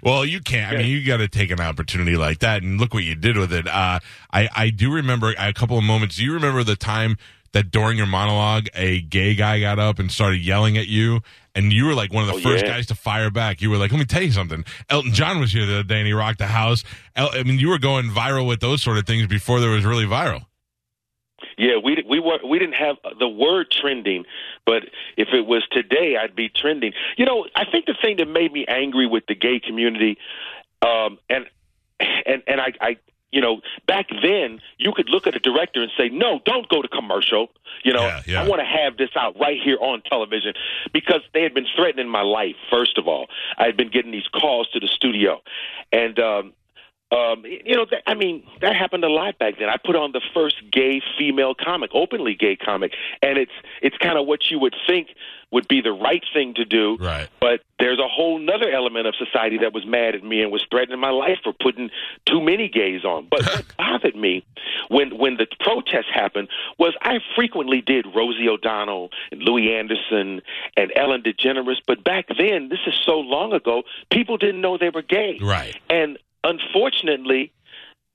Well, 0.01 0.25
you 0.25 0.39
can't. 0.41 0.73
I 0.73 0.77
mean, 0.77 0.87
you 0.87 1.05
got 1.05 1.17
to 1.17 1.27
take 1.27 1.51
an 1.51 1.59
opportunity 1.61 2.15
like 2.15 2.39
that, 2.39 2.63
and 2.63 2.79
look 2.79 2.93
what 2.93 3.03
you 3.03 3.15
did 3.15 3.37
with 3.37 3.53
it. 3.53 3.67
Uh, 3.67 3.99
I 4.31 4.49
I 4.55 4.69
do 4.69 4.91
remember 4.91 5.33
a 5.37 5.53
couple 5.53 5.77
of 5.77 5.83
moments. 5.83 6.17
Do 6.17 6.23
you 6.23 6.33
remember 6.33 6.63
the 6.63 6.75
time 6.75 7.17
that 7.51 7.69
during 7.71 7.97
your 7.97 8.07
monologue, 8.07 8.67
a 8.73 9.01
gay 9.01 9.35
guy 9.35 9.59
got 9.59 9.77
up 9.79 9.99
and 9.99 10.11
started 10.11 10.39
yelling 10.41 10.77
at 10.77 10.87
you, 10.87 11.21
and 11.55 11.71
you 11.73 11.85
were 11.85 11.93
like 11.93 12.11
one 12.13 12.23
of 12.23 12.29
the 12.29 12.35
Oh, 12.35 12.51
first 12.51 12.65
yeah. 12.65 12.71
guys 12.71 12.87
to 12.87 12.95
fire 12.95 13.29
back? 13.29 13.61
You 13.61 13.69
were 13.69 13.77
like, 13.77 13.91
"Let 13.91 13.99
me 13.99 14.05
tell 14.05 14.23
you 14.23 14.31
something." 14.31 14.63
Elton 14.89 15.13
John 15.13 15.39
was 15.39 15.51
here 15.53 15.65
the 15.65 15.73
other 15.75 15.83
day, 15.83 15.97
and 15.99 16.07
he 16.07 16.13
rocked 16.13 16.39
the 16.39 16.47
house. 16.47 16.83
El- 17.15 17.31
I 17.33 17.43
mean, 17.43 17.59
you 17.59 17.69
were 17.69 17.77
going 17.79 18.09
viral 18.09 18.47
with 18.47 18.59
those 18.59 18.81
sort 18.81 18.97
of 18.97 19.05
things 19.05 19.27
before 19.27 19.59
there 19.59 19.69
was 19.69 19.85
really 19.85 20.05
viral. 20.05 20.45
Yeah, 21.57 21.77
we 21.83 22.03
we 22.07 22.19
were 22.19 22.39
we 22.47 22.57
didn't 22.57 22.75
have 22.75 22.97
the 23.19 23.27
word 23.27 23.69
trending, 23.69 24.25
but 24.65 24.83
if 25.17 25.27
it 25.33 25.45
was 25.45 25.63
today, 25.71 26.15
I'd 26.17 26.35
be 26.35 26.49
trending. 26.49 26.93
You 27.17 27.25
know, 27.25 27.45
I 27.55 27.65
think 27.69 27.85
the 27.85 27.95
thing 28.01 28.17
that 28.17 28.27
made 28.27 28.51
me 28.51 28.65
angry 28.67 29.05
with 29.05 29.25
the 29.27 29.35
gay 29.35 29.59
community, 29.59 30.17
um, 30.81 31.19
and 31.29 31.45
and 31.99 32.41
and 32.47 32.59
I, 32.61 32.73
I 32.81 32.97
you 33.33 33.41
know, 33.41 33.61
back 33.87 34.09
then 34.21 34.61
you 34.77 34.93
could 34.93 35.09
look 35.09 35.25
at 35.25 35.35
a 35.35 35.39
director 35.39 35.81
and 35.81 35.91
say, 35.97 36.09
"No, 36.09 36.39
don't 36.45 36.69
go 36.69 36.81
to 36.81 36.87
commercial." 36.87 37.49
You 37.83 37.93
know, 37.93 38.05
Yeah, 38.05 38.21
yeah. 38.27 38.43
I 38.43 38.47
want 38.47 38.61
to 38.61 38.65
have 38.65 38.97
this 38.97 39.09
out 39.15 39.37
right 39.39 39.59
here 39.61 39.77
on 39.81 40.03
television 40.03 40.53
because 40.93 41.21
they 41.33 41.41
had 41.41 41.53
been 41.53 41.65
threatening 41.75 42.07
my 42.07 42.21
life. 42.21 42.55
First 42.69 42.97
of 42.99 43.07
all, 43.07 43.27
I 43.57 43.65
had 43.65 43.75
been 43.75 43.89
getting 43.89 44.11
these 44.11 44.27
calls 44.27 44.69
to 44.69 44.79
the 44.79 44.87
studio, 44.87 45.41
and 45.91 46.19
um, 46.19 46.53
um, 47.13 47.43
you 47.45 47.75
know, 47.75 47.85
that, 47.91 48.01
I 48.07 48.15
mean, 48.15 48.43
that 48.61 48.75
happened 48.75 49.03
a 49.03 49.09
lot 49.09 49.37
back 49.37 49.59
then. 49.59 49.69
I 49.69 49.77
put 49.77 49.95
on 49.95 50.13
the 50.13 50.21
first 50.33 50.55
gay 50.71 51.01
female 51.17 51.53
comic, 51.53 51.91
openly 51.93 52.33
gay 52.33 52.55
comic, 52.55 52.93
and 53.21 53.37
it's 53.37 53.51
it's 53.81 53.97
kind 53.97 54.17
of 54.17 54.25
what 54.25 54.49
you 54.49 54.59
would 54.59 54.75
think 54.87 55.09
would 55.53 55.67
be 55.67 55.81
the 55.81 55.91
right 55.91 56.23
thing 56.33 56.55
to 56.55 56.65
do. 56.65 56.97
Right. 56.99 57.29
But 57.39 57.61
there's 57.79 57.99
a 57.99 58.07
whole 58.07 58.39
nother 58.39 58.69
element 58.71 59.05
of 59.05 59.13
society 59.15 59.59
that 59.59 59.71
was 59.71 59.85
mad 59.85 60.15
at 60.15 60.23
me 60.23 60.41
and 60.41 60.51
was 60.51 60.65
threatening 60.69 60.99
my 60.99 61.11
life 61.11 61.37
for 61.43 61.53
putting 61.53 61.91
too 62.25 62.41
many 62.41 62.67
gays 62.67 63.05
on. 63.05 63.27
But 63.29 63.45
what 63.45 63.65
bothered 63.77 64.15
me 64.15 64.43
when 64.89 65.17
when 65.17 65.37
the 65.37 65.45
protests 65.59 66.11
happened 66.11 66.49
was 66.79 66.95
I 67.01 67.19
frequently 67.35 67.81
did 67.81 68.07
Rosie 68.15 68.49
O'Donnell 68.49 69.11
and 69.31 69.43
Louie 69.43 69.75
Anderson 69.75 70.41
and 70.75 70.91
Ellen 70.95 71.21
DeGeneres. 71.21 71.77
But 71.85 72.03
back 72.03 72.27
then, 72.35 72.69
this 72.69 72.79
is 72.87 72.95
so 73.05 73.19
long 73.19 73.53
ago, 73.53 73.83
people 74.11 74.37
didn't 74.37 74.61
know 74.61 74.77
they 74.77 74.89
were 74.89 75.03
gay. 75.03 75.37
Right. 75.39 75.75
And 75.87 76.17
unfortunately, 76.43 77.53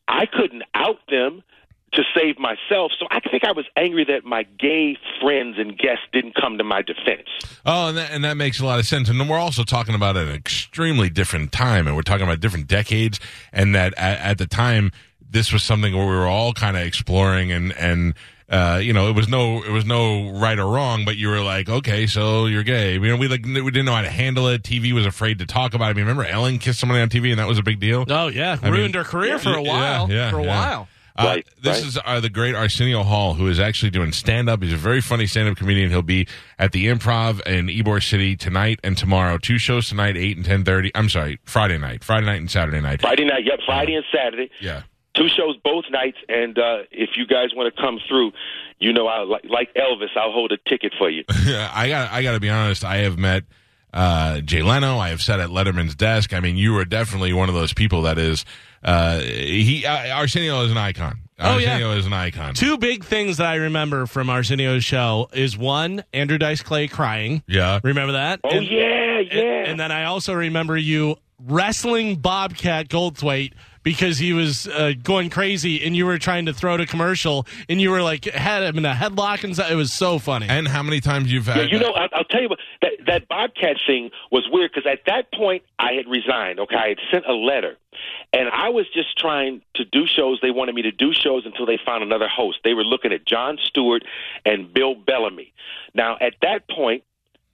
I 0.08 0.26
couldn't 0.26 0.64
out 0.74 0.98
them 1.08 1.44
to 1.92 2.02
save 2.14 2.38
myself. 2.38 2.92
So 2.98 3.06
I 3.10 3.20
think 3.20 3.44
I 3.44 3.52
was 3.52 3.64
angry 3.76 4.04
that 4.04 4.24
my 4.24 4.42
gay 4.58 4.96
friends 5.20 5.56
and 5.58 5.76
guests 5.78 6.04
didn't 6.12 6.34
come 6.34 6.58
to 6.58 6.64
my 6.64 6.82
defense. 6.82 7.28
Oh, 7.64 7.88
and 7.88 7.96
that, 7.96 8.10
and 8.10 8.24
that 8.24 8.36
makes 8.36 8.60
a 8.60 8.66
lot 8.66 8.78
of 8.78 8.86
sense. 8.86 9.08
And 9.08 9.18
then 9.20 9.28
we're 9.28 9.38
also 9.38 9.64
talking 9.64 9.94
about 9.94 10.16
an 10.16 10.28
extremely 10.28 11.08
different 11.10 11.50
time, 11.52 11.86
and 11.86 11.96
we're 11.96 12.02
talking 12.02 12.24
about 12.26 12.40
different 12.40 12.66
decades. 12.66 13.20
And 13.52 13.74
that 13.74 13.94
at, 13.96 14.20
at 14.20 14.38
the 14.38 14.46
time, 14.46 14.92
this 15.30 15.52
was 15.52 15.62
something 15.62 15.94
where 15.96 16.06
we 16.06 16.14
were 16.14 16.26
all 16.26 16.52
kind 16.52 16.76
of 16.76 16.82
exploring, 16.82 17.52
and 17.52 17.72
and 17.76 18.14
uh, 18.50 18.80
you 18.82 18.94
know, 18.94 19.08
it 19.10 19.14
was 19.14 19.28
no 19.28 19.62
it 19.62 19.70
was 19.70 19.84
no 19.84 20.30
right 20.30 20.58
or 20.58 20.66
wrong, 20.66 21.04
but 21.04 21.16
you 21.16 21.28
were 21.28 21.40
like, 21.40 21.68
okay, 21.68 22.06
so 22.06 22.46
you're 22.46 22.62
gay. 22.62 22.94
You 22.94 23.00
know, 23.00 23.16
we 23.16 23.28
like 23.28 23.44
we 23.44 23.62
didn't 23.62 23.84
know 23.84 23.92
how 23.94 24.00
to 24.02 24.08
handle 24.10 24.48
it. 24.48 24.62
TV 24.62 24.92
was 24.92 25.04
afraid 25.04 25.38
to 25.40 25.46
talk 25.46 25.74
about 25.74 25.88
it. 25.88 25.90
I 25.90 25.92
mean, 25.94 26.06
remember 26.06 26.24
Ellen 26.24 26.58
kissed 26.58 26.80
somebody 26.80 27.00
on 27.02 27.10
TV, 27.10 27.30
and 27.30 27.38
that 27.38 27.46
was 27.48 27.58
a 27.58 27.62
big 27.62 27.78
deal. 27.78 28.04
Oh 28.08 28.28
yeah, 28.28 28.56
I 28.62 28.68
ruined 28.68 28.94
mean- 28.94 29.04
her 29.04 29.04
career 29.04 29.38
for 29.38 29.54
a 29.54 29.62
Yeah, 29.62 29.68
while. 29.68 30.10
yeah, 30.10 30.30
for 30.30 30.38
a 30.38 30.44
yeah. 30.44 30.48
while. 30.48 30.88
Uh, 31.18 31.24
Right, 31.24 31.46
this 31.60 31.78
right. 31.78 31.86
is 31.88 31.98
uh, 32.04 32.20
the 32.20 32.30
great 32.30 32.54
Arsenio 32.54 33.02
Hall, 33.02 33.34
who 33.34 33.48
is 33.48 33.58
actually 33.58 33.90
doing 33.90 34.12
stand 34.12 34.48
up. 34.48 34.62
He's 34.62 34.72
a 34.72 34.76
very 34.76 35.00
funny 35.00 35.26
stand 35.26 35.48
up 35.48 35.56
comedian. 35.56 35.90
He'll 35.90 36.00
be 36.00 36.28
at 36.60 36.70
the 36.70 36.86
Improv 36.86 37.44
in 37.44 37.66
Ybor 37.66 38.00
City 38.02 38.36
tonight 38.36 38.78
and 38.84 38.96
tomorrow. 38.96 39.36
Two 39.36 39.58
shows 39.58 39.88
tonight, 39.88 40.16
eight 40.16 40.36
and 40.36 40.46
ten 40.46 40.64
thirty. 40.64 40.92
I'm 40.94 41.08
sorry, 41.08 41.40
Friday 41.44 41.76
night, 41.76 42.04
Friday 42.04 42.26
night 42.26 42.36
and 42.40 42.48
Saturday 42.48 42.80
night. 42.80 43.00
Friday 43.00 43.24
night, 43.24 43.44
yep, 43.44 43.58
Friday 43.66 43.94
and 43.94 44.04
Saturday. 44.14 44.48
Yeah. 44.60 44.82
Two 45.14 45.28
shows 45.28 45.56
both 45.64 45.86
nights, 45.90 46.18
and 46.28 46.56
uh, 46.56 46.82
if 46.92 47.10
you 47.16 47.26
guys 47.26 47.48
want 47.52 47.74
to 47.74 47.82
come 47.82 47.98
through, 48.08 48.30
you 48.78 48.92
know, 48.92 49.08
I 49.08 49.24
like, 49.24 49.44
like 49.46 49.74
Elvis, 49.74 50.16
I'll 50.16 50.30
hold 50.30 50.52
a 50.52 50.58
ticket 50.68 50.94
for 50.96 51.10
you. 51.10 51.24
I 51.28 51.88
got 51.88 52.12
I 52.12 52.22
got 52.22 52.32
to 52.32 52.40
be 52.40 52.48
honest. 52.50 52.84
I 52.84 52.98
have 52.98 53.18
met 53.18 53.42
uh, 53.92 54.40
Jay 54.42 54.62
Leno. 54.62 54.98
I 54.98 55.08
have 55.08 55.20
sat 55.20 55.40
at 55.40 55.48
Letterman's 55.48 55.96
desk. 55.96 56.32
I 56.32 56.38
mean, 56.38 56.56
you 56.56 56.76
are 56.78 56.84
definitely 56.84 57.32
one 57.32 57.48
of 57.48 57.56
those 57.56 57.72
people 57.72 58.02
that 58.02 58.18
is. 58.18 58.44
Uh, 58.82 59.20
he 59.20 59.84
uh, 59.86 60.16
Arsenio 60.16 60.62
is 60.64 60.70
an 60.70 60.76
icon. 60.78 61.18
Oh, 61.40 61.58
yeah. 61.58 61.72
Arsenio 61.74 61.92
is 61.92 62.06
an 62.06 62.12
icon. 62.12 62.54
Two 62.54 62.78
big 62.78 63.04
things 63.04 63.36
that 63.36 63.46
I 63.46 63.54
remember 63.56 64.06
from 64.06 64.28
Arsenio's 64.28 64.84
show 64.84 65.28
is 65.32 65.56
one, 65.56 66.02
Andrew 66.12 66.38
Dice 66.38 66.62
Clay 66.62 66.88
crying. 66.88 67.42
Yeah. 67.46 67.78
Remember 67.84 68.12
that? 68.14 68.40
Oh 68.44 68.48
And- 68.50 68.66
yeah, 68.66 69.18
and- 69.18 69.28
yeah. 69.32 69.64
And, 69.66 69.78
then 69.80 69.92
I 69.92 70.04
also 70.04 70.32
remember 70.34 70.76
you 70.76 71.16
wrestling 71.46 72.16
Bobcat 72.16 72.88
Goldthwait 72.88 73.52
because 73.82 74.18
he 74.18 74.32
was 74.32 74.66
uh, 74.68 74.92
going 75.02 75.30
crazy 75.30 75.84
and 75.84 75.94
you 75.94 76.06
were 76.06 76.18
trying 76.18 76.46
to 76.46 76.52
throw 76.52 76.76
to 76.76 76.86
commercial 76.86 77.46
and 77.68 77.80
you 77.80 77.90
were 77.90 78.02
like 78.02 78.24
had 78.24 78.62
him 78.62 78.78
in 78.78 78.84
a 78.86 78.94
headlock 78.94 79.44
and. 79.44 79.58
It 79.58 79.74
was 79.74 79.92
so 79.92 80.18
funny. 80.20 80.46
And 80.48 80.68
how 80.68 80.82
many 80.84 81.00
times 81.00 81.32
you've 81.32 81.48
Yeah, 81.48 81.54
had? 81.62 81.70
you 81.72 81.78
know, 81.80 81.90
I, 81.92 82.08
I'll 82.12 82.24
tell 82.24 82.40
you 82.40 82.48
what 82.48 82.58
that 82.80 82.92
that 83.06 83.28
Bobcat 83.28 83.76
thing 83.86 84.10
was 84.30 84.46
weird 84.50 84.70
because 84.72 84.88
at 84.90 85.00
that 85.06 85.32
point 85.32 85.62
I 85.78 85.94
had 85.94 86.06
resigned. 86.06 86.60
Okay, 86.60 86.76
I 86.76 86.88
had 86.90 86.98
sent 87.10 87.26
a 87.26 87.32
letter, 87.32 87.76
and 88.32 88.48
I 88.48 88.68
was 88.68 88.86
just 88.94 89.18
trying 89.18 89.62
to 89.74 89.84
do 89.84 90.06
shows. 90.06 90.38
They 90.40 90.50
wanted 90.52 90.74
me 90.76 90.82
to 90.82 90.92
do 90.92 91.12
shows 91.12 91.44
until 91.44 91.66
they 91.66 91.78
found 91.84 92.02
another 92.04 92.28
host. 92.28 92.58
They 92.62 92.74
were 92.74 92.84
looking 92.84 93.12
at 93.12 93.26
Jon 93.26 93.58
Stewart 93.64 94.04
and 94.44 94.72
Bill 94.72 94.94
Bellamy. 94.94 95.52
Now, 95.94 96.16
at 96.20 96.34
that 96.42 96.68
point, 96.68 97.02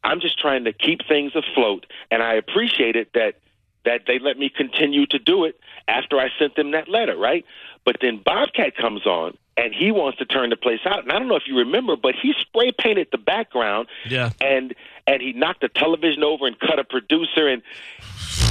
I'm 0.03 0.21
just 0.21 0.39
trying 0.39 0.65
to 0.65 0.73
keep 0.73 1.07
things 1.09 1.33
afloat, 1.35 1.87
and 2.11 2.23
I 2.23 2.35
appreciated 2.35 3.07
that 3.15 3.37
that 3.85 4.03
they 4.07 4.19
let 4.19 4.39
me 4.39 4.49
continue 4.49 5.07
to 5.07 5.19
do 5.19 5.45
it 5.45 5.59
after 5.89 6.19
I 6.19 6.29
sent 6.39 6.57
them 6.57 6.71
that 6.73 6.89
letter, 6.89 7.17
right? 7.17 7.45
But 7.85 7.97
then 8.01 8.19
Bobcat 8.25 8.77
comes 8.77 9.07
on 9.07 9.37
and 9.57 9.75
he 9.75 9.93
wants 9.93 10.19
to 10.19 10.25
turn 10.25 10.51
the 10.51 10.57
place 10.57 10.81
out. 10.87 11.03
And 11.05 11.13
I 11.13 11.19
don't 11.19 11.29
know 11.29 11.37
if 11.37 11.47
you 11.47 11.59
remember, 11.59 11.97
but 11.97 12.15
he 12.21 12.33
spray 12.41 12.73
painted 12.73 13.09
the 13.13 13.19
background 13.19 13.89
Yeah. 14.09 14.31
and 14.41 14.75
and 15.07 15.21
he 15.21 15.33
knocked 15.35 15.61
the 15.61 15.69
television 15.69 16.23
over 16.25 16.47
and 16.47 16.59
cut 16.59 16.79
a 16.79 16.85
producer 16.85 17.47
and 17.47 17.63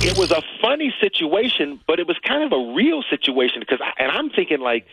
it 0.02 0.18
was 0.18 0.32
a 0.32 0.42
funny 0.62 0.94
situation, 1.02 1.80
but 1.88 2.00
it 2.00 2.08
was 2.08 2.18
kind 2.20 2.44
of 2.44 2.52
a 2.52 2.74
real 2.74 3.04
situation 3.10 3.60
because 3.60 3.80
I, 3.82 3.92
and 4.02 4.12
I'm 4.12 4.30
thinking 4.30 4.60
like 4.60 4.86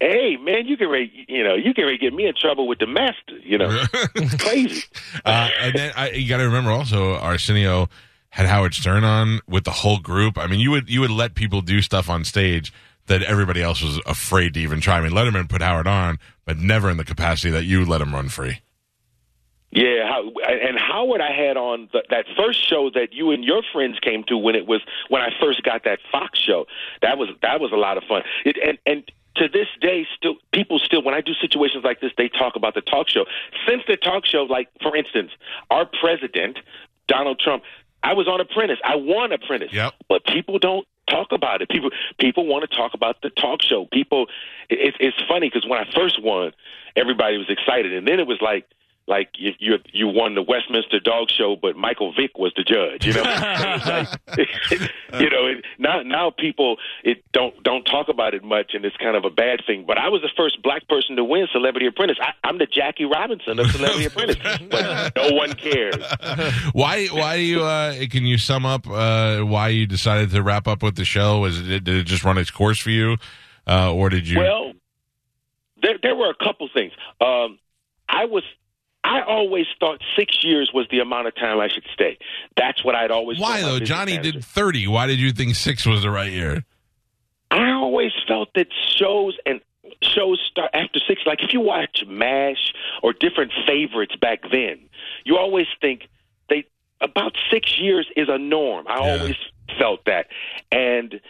Hey 0.00 0.36
man, 0.36 0.66
you 0.66 0.76
can 0.76 0.88
ready, 0.88 1.24
you 1.28 1.44
know, 1.44 1.54
you 1.54 1.72
can 1.74 1.84
ready 1.84 1.96
get 1.96 2.12
me 2.12 2.26
in 2.26 2.34
trouble 2.34 2.66
with 2.66 2.80
the 2.80 2.88
master, 2.88 3.38
you 3.40 3.56
know. 3.56 3.84
it's 4.16 4.34
crazy. 4.42 4.82
Uh, 5.24 5.48
and 5.60 5.74
then 5.76 5.92
I, 5.96 6.10
you 6.10 6.28
got 6.28 6.38
to 6.38 6.44
remember 6.44 6.72
also 6.72 7.14
Arsenio 7.14 7.88
had 8.32 8.46
Howard 8.46 8.72
Stern 8.72 9.04
on 9.04 9.40
with 9.46 9.64
the 9.64 9.70
whole 9.70 9.98
group. 9.98 10.38
I 10.38 10.46
mean, 10.46 10.58
you 10.58 10.70
would 10.70 10.88
you 10.88 11.00
would 11.02 11.10
let 11.10 11.34
people 11.34 11.60
do 11.60 11.82
stuff 11.82 12.08
on 12.08 12.24
stage 12.24 12.72
that 13.06 13.22
everybody 13.22 13.62
else 13.62 13.82
was 13.82 14.00
afraid 14.06 14.54
to 14.54 14.60
even 14.60 14.80
try. 14.80 14.96
I 14.96 15.00
mean, 15.02 15.12
Letterman 15.12 15.50
put 15.50 15.60
Howard 15.60 15.86
on, 15.86 16.18
but 16.46 16.56
never 16.56 16.88
in 16.88 16.96
the 16.96 17.04
capacity 17.04 17.50
that 17.50 17.64
you 17.64 17.84
let 17.84 18.00
him 18.00 18.14
run 18.14 18.30
free. 18.30 18.62
Yeah, 19.70 20.20
and 20.48 20.78
Howard, 20.78 21.20
I 21.20 21.32
had 21.32 21.58
on 21.58 21.90
the, 21.92 22.04
that 22.08 22.24
first 22.36 22.66
show 22.66 22.90
that 22.94 23.12
you 23.12 23.32
and 23.32 23.44
your 23.44 23.62
friends 23.70 23.98
came 24.00 24.24
to 24.28 24.36
when 24.38 24.54
it 24.54 24.66
was 24.66 24.80
when 25.08 25.20
I 25.20 25.28
first 25.38 25.62
got 25.62 25.84
that 25.84 25.98
Fox 26.10 26.38
show. 26.38 26.66
That 27.02 27.18
was 27.18 27.28
that 27.42 27.60
was 27.60 27.70
a 27.70 27.76
lot 27.76 27.98
of 27.98 28.04
fun. 28.04 28.22
It, 28.46 28.56
and 28.66 28.78
and 28.86 29.04
to 29.36 29.48
this 29.48 29.68
day, 29.82 30.06
still 30.16 30.36
people 30.52 30.78
still 30.78 31.02
when 31.02 31.14
I 31.14 31.20
do 31.20 31.34
situations 31.34 31.84
like 31.84 32.00
this, 32.00 32.12
they 32.16 32.28
talk 32.28 32.56
about 32.56 32.74
the 32.74 32.80
talk 32.80 33.08
show. 33.08 33.26
Since 33.68 33.82
the 33.86 33.98
talk 33.98 34.24
show, 34.24 34.44
like 34.44 34.68
for 34.80 34.96
instance, 34.96 35.32
our 35.70 35.84
president 36.00 36.58
Donald 37.08 37.38
Trump, 37.38 37.62
I 38.02 38.14
was 38.14 38.28
on 38.28 38.40
Apprentice. 38.40 38.78
I 38.84 38.96
won 38.96 39.32
Apprentice. 39.32 39.72
Yep. 39.72 39.94
But 40.08 40.24
people 40.26 40.58
don't 40.58 40.86
talk 41.08 41.28
about 41.32 41.62
it. 41.62 41.68
People 41.68 41.90
people 42.18 42.46
want 42.46 42.68
to 42.68 42.76
talk 42.76 42.94
about 42.94 43.22
the 43.22 43.30
talk 43.30 43.62
show. 43.62 43.86
People, 43.92 44.26
it, 44.68 44.78
it's 44.80 44.96
it's 45.00 45.28
funny 45.28 45.48
because 45.48 45.68
when 45.68 45.78
I 45.78 45.90
first 45.94 46.22
won, 46.22 46.52
everybody 46.96 47.38
was 47.38 47.48
excited, 47.48 47.92
and 47.92 48.06
then 48.06 48.20
it 48.20 48.26
was 48.26 48.38
like 48.40 48.66
like 49.08 49.30
you 49.34 49.52
you 49.58 49.78
you 49.92 50.06
won 50.08 50.34
the 50.34 50.42
Westminster 50.42 51.00
Dog 51.00 51.28
Show, 51.30 51.56
but 51.60 51.76
Michael 51.76 52.12
Vick 52.14 52.38
was 52.38 52.52
the 52.56 52.62
judge. 52.62 53.04
You 53.04 53.14
know, 53.14 53.22
like- 53.22 54.08
you 55.20 55.28
know. 55.30 55.46
It, 55.46 55.64
now 55.78 56.02
now 56.02 56.30
people 56.30 56.76
it 57.02 57.24
don't 57.32 57.60
don't 57.64 57.84
talk 57.84 58.08
about 58.08 58.32
it 58.34 58.44
much, 58.44 58.74
and 58.74 58.84
it's 58.84 58.96
kind 58.96 59.16
of 59.16 59.24
a 59.24 59.30
bad 59.30 59.60
thing. 59.66 59.84
But 59.86 59.98
I 59.98 60.08
was 60.08 60.22
the 60.22 60.30
first 60.36 60.62
black 60.62 60.86
person 60.88 61.16
to 61.16 61.24
win 61.24 61.48
Celebrity 61.52 61.86
Apprentice. 61.86 62.16
I, 62.20 62.32
I'm 62.46 62.58
the 62.58 62.66
Jackie 62.66 63.04
Robinson 63.04 63.58
of 63.58 63.66
Celebrity 63.72 64.04
Apprentice, 64.06 64.38
but 64.70 65.16
no 65.16 65.32
one 65.36 65.52
cares. 65.54 65.96
Why? 66.72 67.06
Why 67.08 67.36
do 67.36 67.42
you? 67.42 67.62
Uh, 67.64 67.94
can 68.08 68.24
you 68.24 68.38
sum 68.38 68.64
up 68.64 68.88
uh, 68.88 69.40
why 69.40 69.68
you 69.68 69.86
decided 69.86 70.30
to 70.30 70.42
wrap 70.42 70.68
up 70.68 70.82
with 70.82 70.94
the 70.94 71.04
show? 71.04 71.40
Was 71.40 71.58
it 71.60 71.82
did 71.84 71.88
it 71.96 72.04
just 72.06 72.24
run 72.24 72.38
its 72.38 72.50
course 72.52 72.78
for 72.78 72.90
you, 72.90 73.16
uh, 73.66 73.92
or 73.92 74.08
did 74.10 74.28
you? 74.28 74.38
Well, 74.38 74.72
there 75.82 75.98
there 76.02 76.14
were 76.14 76.30
a 76.30 76.44
couple 76.44 76.68
things. 76.72 76.92
Um, 77.20 77.58
I 78.08 78.26
was. 78.26 78.44
I 79.12 79.22
always 79.22 79.66
thought 79.80 80.00
six 80.16 80.42
years 80.44 80.70
was 80.72 80.86
the 80.90 81.00
amount 81.00 81.26
of 81.28 81.34
time 81.34 81.58
I 81.60 81.68
should 81.68 81.84
stay. 81.92 82.18
That's 82.56 82.82
what 82.84 82.94
I'd 82.94 83.10
always. 83.10 83.38
why 83.38 83.60
though? 83.62 83.78
Johnny 83.80 84.12
manager. 84.12 84.32
did 84.32 84.44
thirty. 84.44 84.86
Why 84.88 85.06
did 85.06 85.18
you 85.20 85.32
think 85.32 85.54
six 85.54 85.84
was 85.86 86.02
the 86.02 86.10
right 86.10 86.32
year? 86.32 86.64
I 87.50 87.70
always 87.72 88.12
felt 88.26 88.48
that 88.54 88.68
shows 88.96 89.36
and 89.44 89.60
shows 90.02 90.40
start 90.50 90.70
after 90.74 90.98
six. 91.06 91.22
Like 91.26 91.42
if 91.42 91.52
you 91.52 91.60
watch 91.60 92.04
MASH 92.06 92.72
or 93.02 93.12
different 93.12 93.52
favorites 93.66 94.14
back 94.16 94.40
then, 94.50 94.78
you 95.24 95.36
always 95.36 95.66
think 95.80 96.08
they 96.48 96.64
about 97.00 97.36
six 97.50 97.78
years 97.78 98.06
is 98.16 98.28
a 98.28 98.38
norm. 98.38 98.86
I 98.88 99.04
Yeah. 99.04 99.18
always 99.18 99.36
felt 99.78 100.04
that, 100.06 100.28
and 100.70 101.20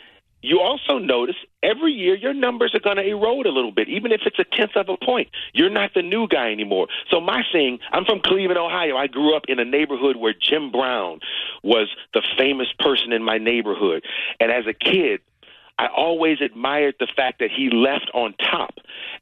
you 0.43 0.61
also 0.61 0.99
notice 0.99 1.37
every 1.63 1.93
year 1.93 2.15
your 2.15 2.35
numbers 2.35 2.75
are 2.75 2.81
going 2.81 2.97
to 2.97 3.07
erode 3.07 3.47
a 3.47 3.51
little 3.51 3.73
bit, 3.73 3.89
even 3.89 4.13
if 4.13 4.23
it's 4.27 4.39
a 4.39 4.45
tenth 4.45 4.77
of 4.77 4.89
a 4.89 4.97
point. 5.05 5.29
You're 5.55 5.71
not 5.71 5.95
the 5.95 6.03
new 6.03 6.27
guy 6.29 6.51
anymore. 6.51 6.89
So 7.11 7.21
my 7.21 7.43
thing, 7.53 7.79
I'm 7.93 8.05
from 8.05 8.21
Cleveland, 8.21 8.59
Ohio. 8.59 8.97
I 8.97 9.07
grew 9.07 9.37
up 9.37 9.45
in 9.49 9.59
a 9.59 9.65
neighborhood 9.65 10.17
where 10.17 10.35
Jim 10.35 10.71
Brown 10.71 11.21
was 11.63 11.89
the 12.13 12.23
famous 12.37 12.69
person 12.79 13.13
in 13.13 13.23
my 13.23 13.39
neighborhood, 13.39 14.05
and 14.41 14.51
as 14.51 14.67
a 14.67 14.75
kid. 14.75 15.21
I 15.79 15.87
always 15.88 16.41
admired 16.41 16.95
the 17.00 17.09
fact 17.17 17.41
that 17.41 17.50
he 17.50 17.71
left 17.71 18.11
on 18.14 18.35
top, 18.35 18.75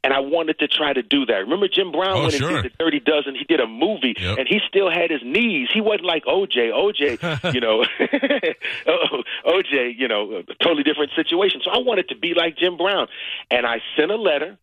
and 0.03 0.13
I 0.13 0.19
wanted 0.19 0.59
to 0.59 0.67
try 0.67 0.93
to 0.93 1.01
do 1.01 1.25
that. 1.25 1.35
Remember 1.37 1.67
Jim 1.67 1.91
Brown 1.91 2.17
Oh, 2.17 2.21
when 2.23 2.31
sure. 2.31 2.49
he 2.57 2.61
did 2.61 2.71
the 2.73 2.83
Dirty 2.83 2.99
Dozen? 2.99 3.35
He 3.35 3.45
did 3.45 3.59
a 3.59 3.67
movie, 3.67 4.15
Yep. 4.19 4.37
and 4.37 4.47
he 4.47 4.59
still 4.67 4.89
had 4.91 5.09
his 5.09 5.21
knees. 5.23 5.69
He 5.73 5.81
wasn't 5.81 6.05
like 6.05 6.25
OJ. 6.25 6.71
OJ, 6.71 7.53
you 7.53 7.61
know, 7.61 7.83
OJ, 9.45 9.97
you 9.97 10.07
know, 10.07 10.43
a 10.47 10.63
totally 10.63 10.83
different 10.83 11.11
situation. 11.15 11.61
So 11.63 11.71
I 11.71 11.79
wanted 11.79 12.09
to 12.09 12.15
be 12.15 12.33
like 12.33 12.57
Jim 12.57 12.77
Brown, 12.77 13.07
and 13.49 13.65
I 13.65 13.81
sent 13.97 14.11
a 14.11 14.15
letter, 14.17 14.57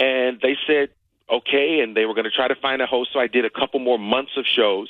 and 0.00 0.40
they 0.40 0.56
said 0.66 0.90
okay, 1.30 1.80
and 1.80 1.96
they 1.96 2.04
were 2.04 2.12
going 2.12 2.24
to 2.24 2.30
try 2.30 2.46
to 2.46 2.54
find 2.56 2.82
a 2.82 2.86
host. 2.86 3.10
So 3.14 3.18
I 3.18 3.26
did 3.26 3.46
a 3.46 3.50
couple 3.50 3.80
more 3.80 3.98
months 3.98 4.32
of 4.36 4.44
shows, 4.44 4.88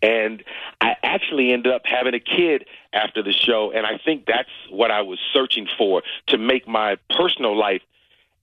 and 0.00 0.42
I 0.80 0.93
actually 1.14 1.52
ended 1.52 1.72
up 1.72 1.82
having 1.84 2.14
a 2.14 2.20
kid 2.20 2.66
after 2.92 3.22
the 3.22 3.32
show, 3.32 3.72
and 3.74 3.86
I 3.86 3.98
think 4.04 4.26
that's 4.26 4.48
what 4.70 4.90
I 4.90 5.02
was 5.02 5.18
searching 5.32 5.66
for 5.78 6.02
to 6.28 6.38
make 6.38 6.66
my 6.66 6.96
personal 7.10 7.56
life 7.58 7.82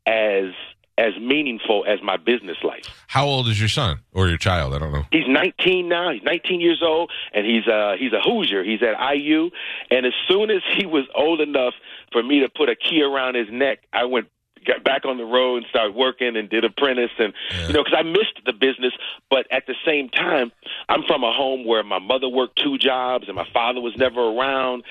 as 0.05 0.51
as 0.97 1.17
meaningful 1.19 1.83
as 1.87 1.99
my 2.03 2.17
business 2.17 2.57
life. 2.63 2.83
How 3.07 3.25
old 3.25 3.47
is 3.47 3.59
your 3.59 3.69
son 3.69 4.01
or 4.13 4.27
your 4.27 4.37
child? 4.37 4.73
I 4.75 4.79
don't 4.79 4.91
know. 4.91 5.05
He's 5.11 5.27
19 5.27 5.87
now. 5.87 6.11
He's 6.11 6.21
19 6.21 6.61
years 6.61 6.81
old, 6.83 7.11
and 7.33 7.45
he's 7.45 7.67
uh 7.67 7.95
he's 7.97 8.13
a 8.13 8.21
Hoosier. 8.21 8.63
He's 8.63 8.81
at 8.83 8.95
IU, 9.15 9.49
and 9.89 10.05
as 10.05 10.13
soon 10.27 10.51
as 10.51 10.61
he 10.77 10.85
was 10.85 11.05
old 11.15 11.41
enough 11.41 11.73
for 12.11 12.21
me 12.21 12.41
to 12.41 12.49
put 12.49 12.69
a 12.69 12.75
key 12.75 13.01
around 13.01 13.35
his 13.35 13.47
neck, 13.51 13.79
I 13.93 14.05
went 14.05 14.27
got 14.65 14.83
back 14.83 15.05
on 15.05 15.17
the 15.17 15.25
road 15.25 15.57
and 15.57 15.65
started 15.69 15.95
working 15.95 16.35
and 16.35 16.49
did 16.49 16.63
apprentice 16.65 17.11
and 17.19 17.33
you 17.67 17.73
know 17.73 17.83
because 17.83 17.97
I 17.97 18.03
missed 18.03 18.39
the 18.45 18.53
business, 18.53 18.93
but 19.29 19.47
at 19.51 19.65
the 19.67 19.75
same 19.85 20.09
time, 20.09 20.51
I'm 20.89 21.03
from 21.03 21.23
a 21.23 21.31
home 21.31 21.65
where 21.65 21.83
my 21.83 21.99
mother 21.99 22.27
worked 22.29 22.61
two 22.61 22.77
jobs 22.77 23.27
and 23.27 23.35
my 23.35 23.47
father 23.53 23.81
was 23.81 23.95
never 23.97 24.19
around, 24.21 24.83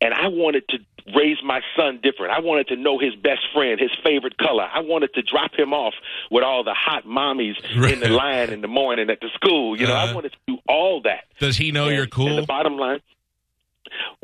and 0.00 0.12
I 0.14 0.28
wanted 0.28 0.68
to 0.68 0.78
raise 1.16 1.38
my 1.42 1.60
son 1.76 1.98
different. 2.00 2.32
I 2.32 2.38
wanted 2.38 2.68
to 2.68 2.76
know 2.76 2.96
his 2.98 3.14
best 3.16 3.40
friend, 3.52 3.80
his 3.80 3.90
favorite 4.04 4.38
color. 4.38 4.68
I 4.72 4.80
wanted 4.80 5.12
to 5.14 5.22
drop 5.22 5.52
him 5.58 5.72
off 5.74 5.94
with 6.30 6.44
all 6.44 6.62
the 6.62 6.74
hot 6.74 7.04
mommies 7.04 7.54
in 7.92 7.98
the 7.98 8.08
line 8.08 8.50
in 8.50 8.60
the 8.60 8.68
morning 8.68 9.10
at 9.10 9.20
the 9.20 9.28
school. 9.34 9.76
You 9.76 9.88
know, 9.88 9.94
Uh-huh. 9.96 10.12
I 10.12 10.14
wanted 10.14 10.32
to 10.32 10.38
do 10.46 10.58
all 10.68 11.00
that. 11.02 11.24
Does 11.40 11.56
he 11.56 11.72
know 11.72 11.86
And- 11.86 11.96
you're 11.96 12.06
cool? 12.06 12.36
the 12.36 12.42
bottom 12.42 12.76
line, 12.76 13.00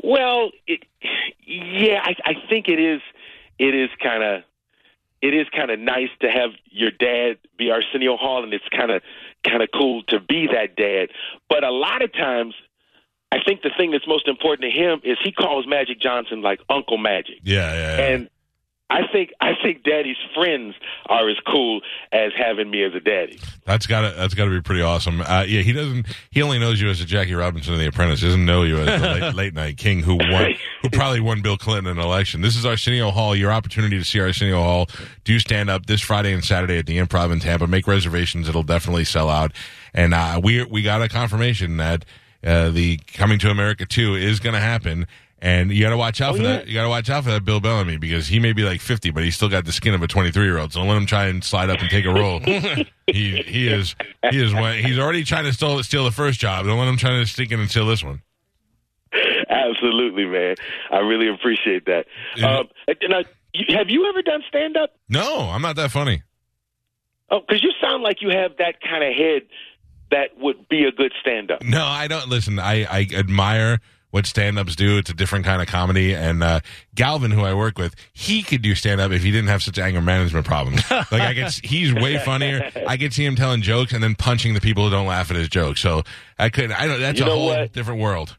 well, 0.01 0.51
it, 0.67 0.83
yeah, 1.45 2.01
I, 2.03 2.15
I 2.25 2.33
think 2.49 2.67
it 2.69 2.79
is. 2.79 3.01
It 3.57 3.75
is 3.75 3.89
kind 4.01 4.23
of. 4.23 4.43
It 5.21 5.33
is 5.33 5.47
kind 5.55 5.69
of 5.71 5.79
nice 5.79 6.09
to 6.21 6.29
have 6.29 6.51
your 6.65 6.91
dad 6.91 7.37
be 7.57 7.71
Arsenio 7.71 8.15
Hall, 8.15 8.43
and 8.43 8.53
it's 8.53 8.67
kind 8.69 8.91
of 8.91 9.01
kind 9.45 9.61
of 9.61 9.69
cool 9.73 10.03
to 10.09 10.19
be 10.19 10.47
that 10.53 10.75
dad. 10.75 11.09
But 11.49 11.63
a 11.63 11.71
lot 11.71 12.01
of 12.01 12.13
times, 12.13 12.55
I 13.31 13.37
think 13.45 13.61
the 13.61 13.71
thing 13.77 13.91
that's 13.91 14.07
most 14.07 14.27
important 14.27 14.71
to 14.71 14.77
him 14.77 15.01
is 15.03 15.17
he 15.23 15.31
calls 15.31 15.67
Magic 15.67 15.99
Johnson 16.01 16.41
like 16.41 16.59
Uncle 16.69 16.97
Magic, 16.97 17.35
Yeah, 17.43 17.73
yeah. 17.73 17.97
yeah. 17.97 18.07
and 18.15 18.29
I 18.89 19.01
think 19.11 19.31
I 19.39 19.51
think 19.61 19.83
Daddy's 19.83 20.17
friends 20.33 20.73
are 21.07 21.29
as 21.29 21.37
cool 21.45 21.81
as 22.11 22.31
having 22.35 22.71
me 22.71 22.83
as 22.83 22.93
a 22.95 22.99
daddy. 22.99 23.39
That's 23.65 23.85
got 23.85 24.01
to 24.01 24.15
that's 24.17 24.33
got 24.33 24.45
to 24.45 24.51
be 24.51 24.61
pretty 24.61 24.81
awesome. 24.81 25.21
Uh, 25.21 25.45
yeah, 25.47 25.61
he 25.61 25.73
doesn't. 25.73 26.07
He 26.31 26.41
only 26.41 26.57
knows 26.57 26.81
you 26.81 26.89
as 26.89 26.99
a 26.99 27.05
Jackie 27.05 27.35
Robinson 27.35 27.73
of 27.73 27.79
The 27.79 27.87
Apprentice. 27.87 28.21
He 28.21 28.27
doesn't 28.27 28.45
know 28.45 28.63
you 28.63 28.79
as 28.79 28.99
the 29.01 29.07
late, 29.07 29.35
late 29.35 29.53
night 29.53 29.77
king 29.77 30.01
who 30.01 30.15
won, 30.15 30.55
who 30.81 30.89
probably 30.89 31.19
won 31.19 31.41
Bill 31.41 31.57
Clinton 31.57 31.91
an 31.91 32.03
election. 32.03 32.41
This 32.41 32.55
is 32.55 32.65
Arsenio 32.65 33.11
Hall. 33.11 33.35
Your 33.35 33.51
opportunity 33.51 33.99
to 33.99 34.03
see 34.03 34.19
Arsenio 34.19 34.61
Hall. 34.61 34.89
Do 35.23 35.37
stand 35.37 35.69
up 35.69 35.85
this 35.85 36.01
Friday 36.01 36.33
and 36.33 36.43
Saturday 36.43 36.79
at 36.79 36.87
the 36.87 36.97
Improv 36.97 37.31
in 37.31 37.39
Tampa. 37.39 37.67
Make 37.67 37.85
reservations. 37.85 38.49
It'll 38.49 38.63
definitely 38.63 39.05
sell 39.05 39.29
out. 39.29 39.51
And 39.93 40.15
uh, 40.15 40.41
we 40.43 40.63
we 40.63 40.81
got 40.81 41.03
a 41.03 41.09
confirmation 41.09 41.77
that 41.77 42.05
uh, 42.43 42.69
the 42.69 42.97
Coming 43.13 43.37
to 43.39 43.51
America 43.51 43.85
two 43.85 44.15
is 44.15 44.39
going 44.39 44.55
to 44.55 44.61
happen. 44.61 45.05
And 45.41 45.71
you 45.71 45.81
got 45.81 45.91
to 45.91 45.97
watch 45.97 46.19
out 46.19 46.35
for 46.35 46.41
yeah. 46.41 46.49
that. 46.49 46.67
You 46.67 46.73
got 46.73 46.83
to 46.83 46.89
watch 46.89 47.09
out 47.09 47.23
for 47.23 47.29
that 47.31 47.45
Bill 47.45 47.61
Bellamy 47.61 47.97
because 47.97 48.27
he 48.27 48.39
may 48.39 48.51
be 48.51 48.63
like 48.63 48.81
fifty, 48.81 49.09
but 49.09 49.23
he's 49.23 49.35
still 49.35 49.47
got 49.47 49.63
the 49.63 49.71
skin 49.71 49.93
of 49.93 50.01
a 50.01 50.07
twenty-three 50.07 50.43
year 50.43 50.57
old. 50.57 50.73
So 50.73 50.79
don't 50.79 50.89
let 50.89 50.97
him 50.97 51.05
try 51.05 51.27
and 51.27 51.43
slide 51.43 51.69
up 51.69 51.79
and 51.79 51.89
take 51.89 52.05
a 52.05 52.13
role. 52.13 52.39
he 53.07 53.41
he 53.41 53.67
is 53.67 53.95
he 54.31 54.43
is 54.43 54.53
one. 54.53 54.79
He's 54.79 54.99
already 54.99 55.23
trying 55.23 55.45
to 55.45 55.53
steal 55.53 55.81
steal 55.83 56.03
the 56.03 56.11
first 56.11 56.41
job. 56.41 56.65
Don't 56.65 56.77
let 56.77 56.89
him 56.89 56.97
try 56.97 57.11
to 57.11 57.25
sneak 57.25 57.51
in 57.53 57.59
and 57.61 57.69
steal 57.69 57.87
this 57.87 58.03
one. 58.03 58.21
Absolutely, 59.49 60.25
man. 60.25 60.55
I 60.91 60.97
really 60.97 61.29
appreciate 61.29 61.85
that. 61.85 62.05
Yeah. 62.35 62.59
Um, 62.59 62.67
now, 63.07 63.21
have 63.69 63.89
you 63.89 64.07
ever 64.09 64.21
done 64.21 64.41
stand 64.47 64.77
up? 64.77 64.91
No, 65.07 65.49
I'm 65.49 65.61
not 65.61 65.77
that 65.77 65.91
funny. 65.91 66.21
Oh, 67.31 67.39
because 67.39 67.63
you 67.63 67.71
sound 67.81 68.03
like 68.03 68.21
you 68.21 68.29
have 68.29 68.57
that 68.57 68.81
kind 68.81 69.03
of 69.03 69.13
head 69.13 69.43
that 70.11 70.37
would 70.37 70.67
be 70.67 70.85
a 70.85 70.91
good 70.91 71.13
stand 71.21 71.51
up. 71.51 71.63
No, 71.63 71.85
I 71.85 72.07
don't. 72.07 72.27
Listen, 72.27 72.59
I 72.59 72.83
I 72.83 73.07
admire 73.13 73.79
what 74.11 74.25
stand-ups 74.25 74.75
do. 74.75 74.97
It's 74.97 75.09
a 75.09 75.13
different 75.13 75.45
kind 75.45 75.61
of 75.61 75.67
comedy. 75.67 76.15
And 76.15 76.43
uh, 76.43 76.59
Galvin, 76.95 77.31
who 77.31 77.43
I 77.43 77.53
work 77.53 77.77
with, 77.77 77.95
he 78.13 78.41
could 78.43 78.61
do 78.61 78.73
stand-up 78.75 79.11
if 79.11 79.21
he 79.23 79.31
didn't 79.31 79.49
have 79.49 79.61
such 79.61 79.77
anger 79.77 80.01
management 80.01 80.45
problems. 80.45 80.81
like 80.91 81.13
I 81.13 81.33
get, 81.33 81.59
he's 81.63 81.93
way 81.93 82.17
funnier. 82.17 82.71
I 82.87 82.97
could 82.97 83.13
see 83.13 83.25
him 83.25 83.35
telling 83.35 83.61
jokes 83.61 83.93
and 83.93 84.01
then 84.03 84.15
punching 84.15 84.53
the 84.53 84.61
people 84.61 84.83
who 84.85 84.89
don't 84.89 85.07
laugh 85.07 85.29
at 85.31 85.37
his 85.37 85.49
jokes. 85.49 85.79
So 85.81 86.03
I 86.37 86.49
couldn't. 86.49 86.73
I 86.73 86.87
don't. 86.87 86.99
That's 86.99 87.19
You 87.19 87.25
a 87.25 87.29
whole 87.29 87.47
what? 87.47 87.71
different 87.73 88.01
world. 88.01 88.37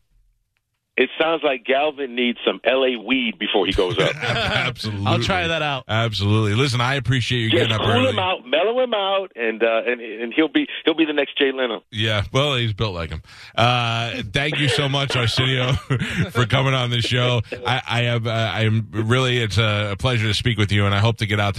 It 1.00 1.09
sounds 1.19 1.42
like 1.42 1.64
Galvin 1.64 2.14
needs 2.14 2.38
some 2.47 2.61
L.A. 2.62 2.95
weed 2.99 3.38
before 3.38 3.64
he 3.64 3.73
goes 3.73 3.99
up. 3.99 4.14
Absolutely. 4.23 5.07
I'll 5.07 5.19
try 5.19 5.47
that 5.47 5.62
out. 5.62 5.85
Absolutely. 5.88 6.54
Listen, 6.54 6.83
I 6.83 6.97
appreciate 6.97 7.38
you 7.38 7.50
Just 7.50 7.59
getting 7.62 7.73
up 7.75 7.80
cool 7.80 7.90
early. 7.90 8.11
him 8.11 8.19
out, 8.19 8.47
mellow 8.47 8.78
him 8.85 8.92
out, 8.92 9.33
and 9.35 9.62
uh, 9.62 9.80
and 9.87 9.99
and 10.02 10.35
he'll 10.35 10.49
be 10.49 10.66
he'll 10.85 10.92
be 10.92 11.07
the 11.07 11.14
next 11.14 11.38
Jay 11.38 11.52
Leno. 11.52 11.83
Yeah, 11.90 12.25
well, 12.35 12.54
he's 12.54 12.75
built 12.75 12.92
like 12.95 13.09
him. 13.09 13.23
Uh, 13.57 14.23
thank 14.30 14.59
you 14.59 14.69
so 14.69 14.90
much, 14.90 15.16
Arsenio, 15.16 15.73
for 16.33 16.45
coming 16.45 16.75
on 16.75 16.90
this 16.90 17.07
show. 17.07 17.40
I, 17.66 17.80
I 17.88 18.00
have, 18.02 18.26
uh, 18.26 18.50
I'm 18.52 18.88
really, 18.92 19.38
it's 19.38 19.57
a, 19.57 19.92
a 19.92 19.97
pleasure 19.97 20.28
to 20.28 20.35
speak 20.35 20.59
with 20.59 20.71
you, 20.71 20.85
and 20.85 20.95
I 20.95 20.99
hope 20.99 21.16
to 21.19 21.26
get 21.26 21.40
out. 21.40 21.49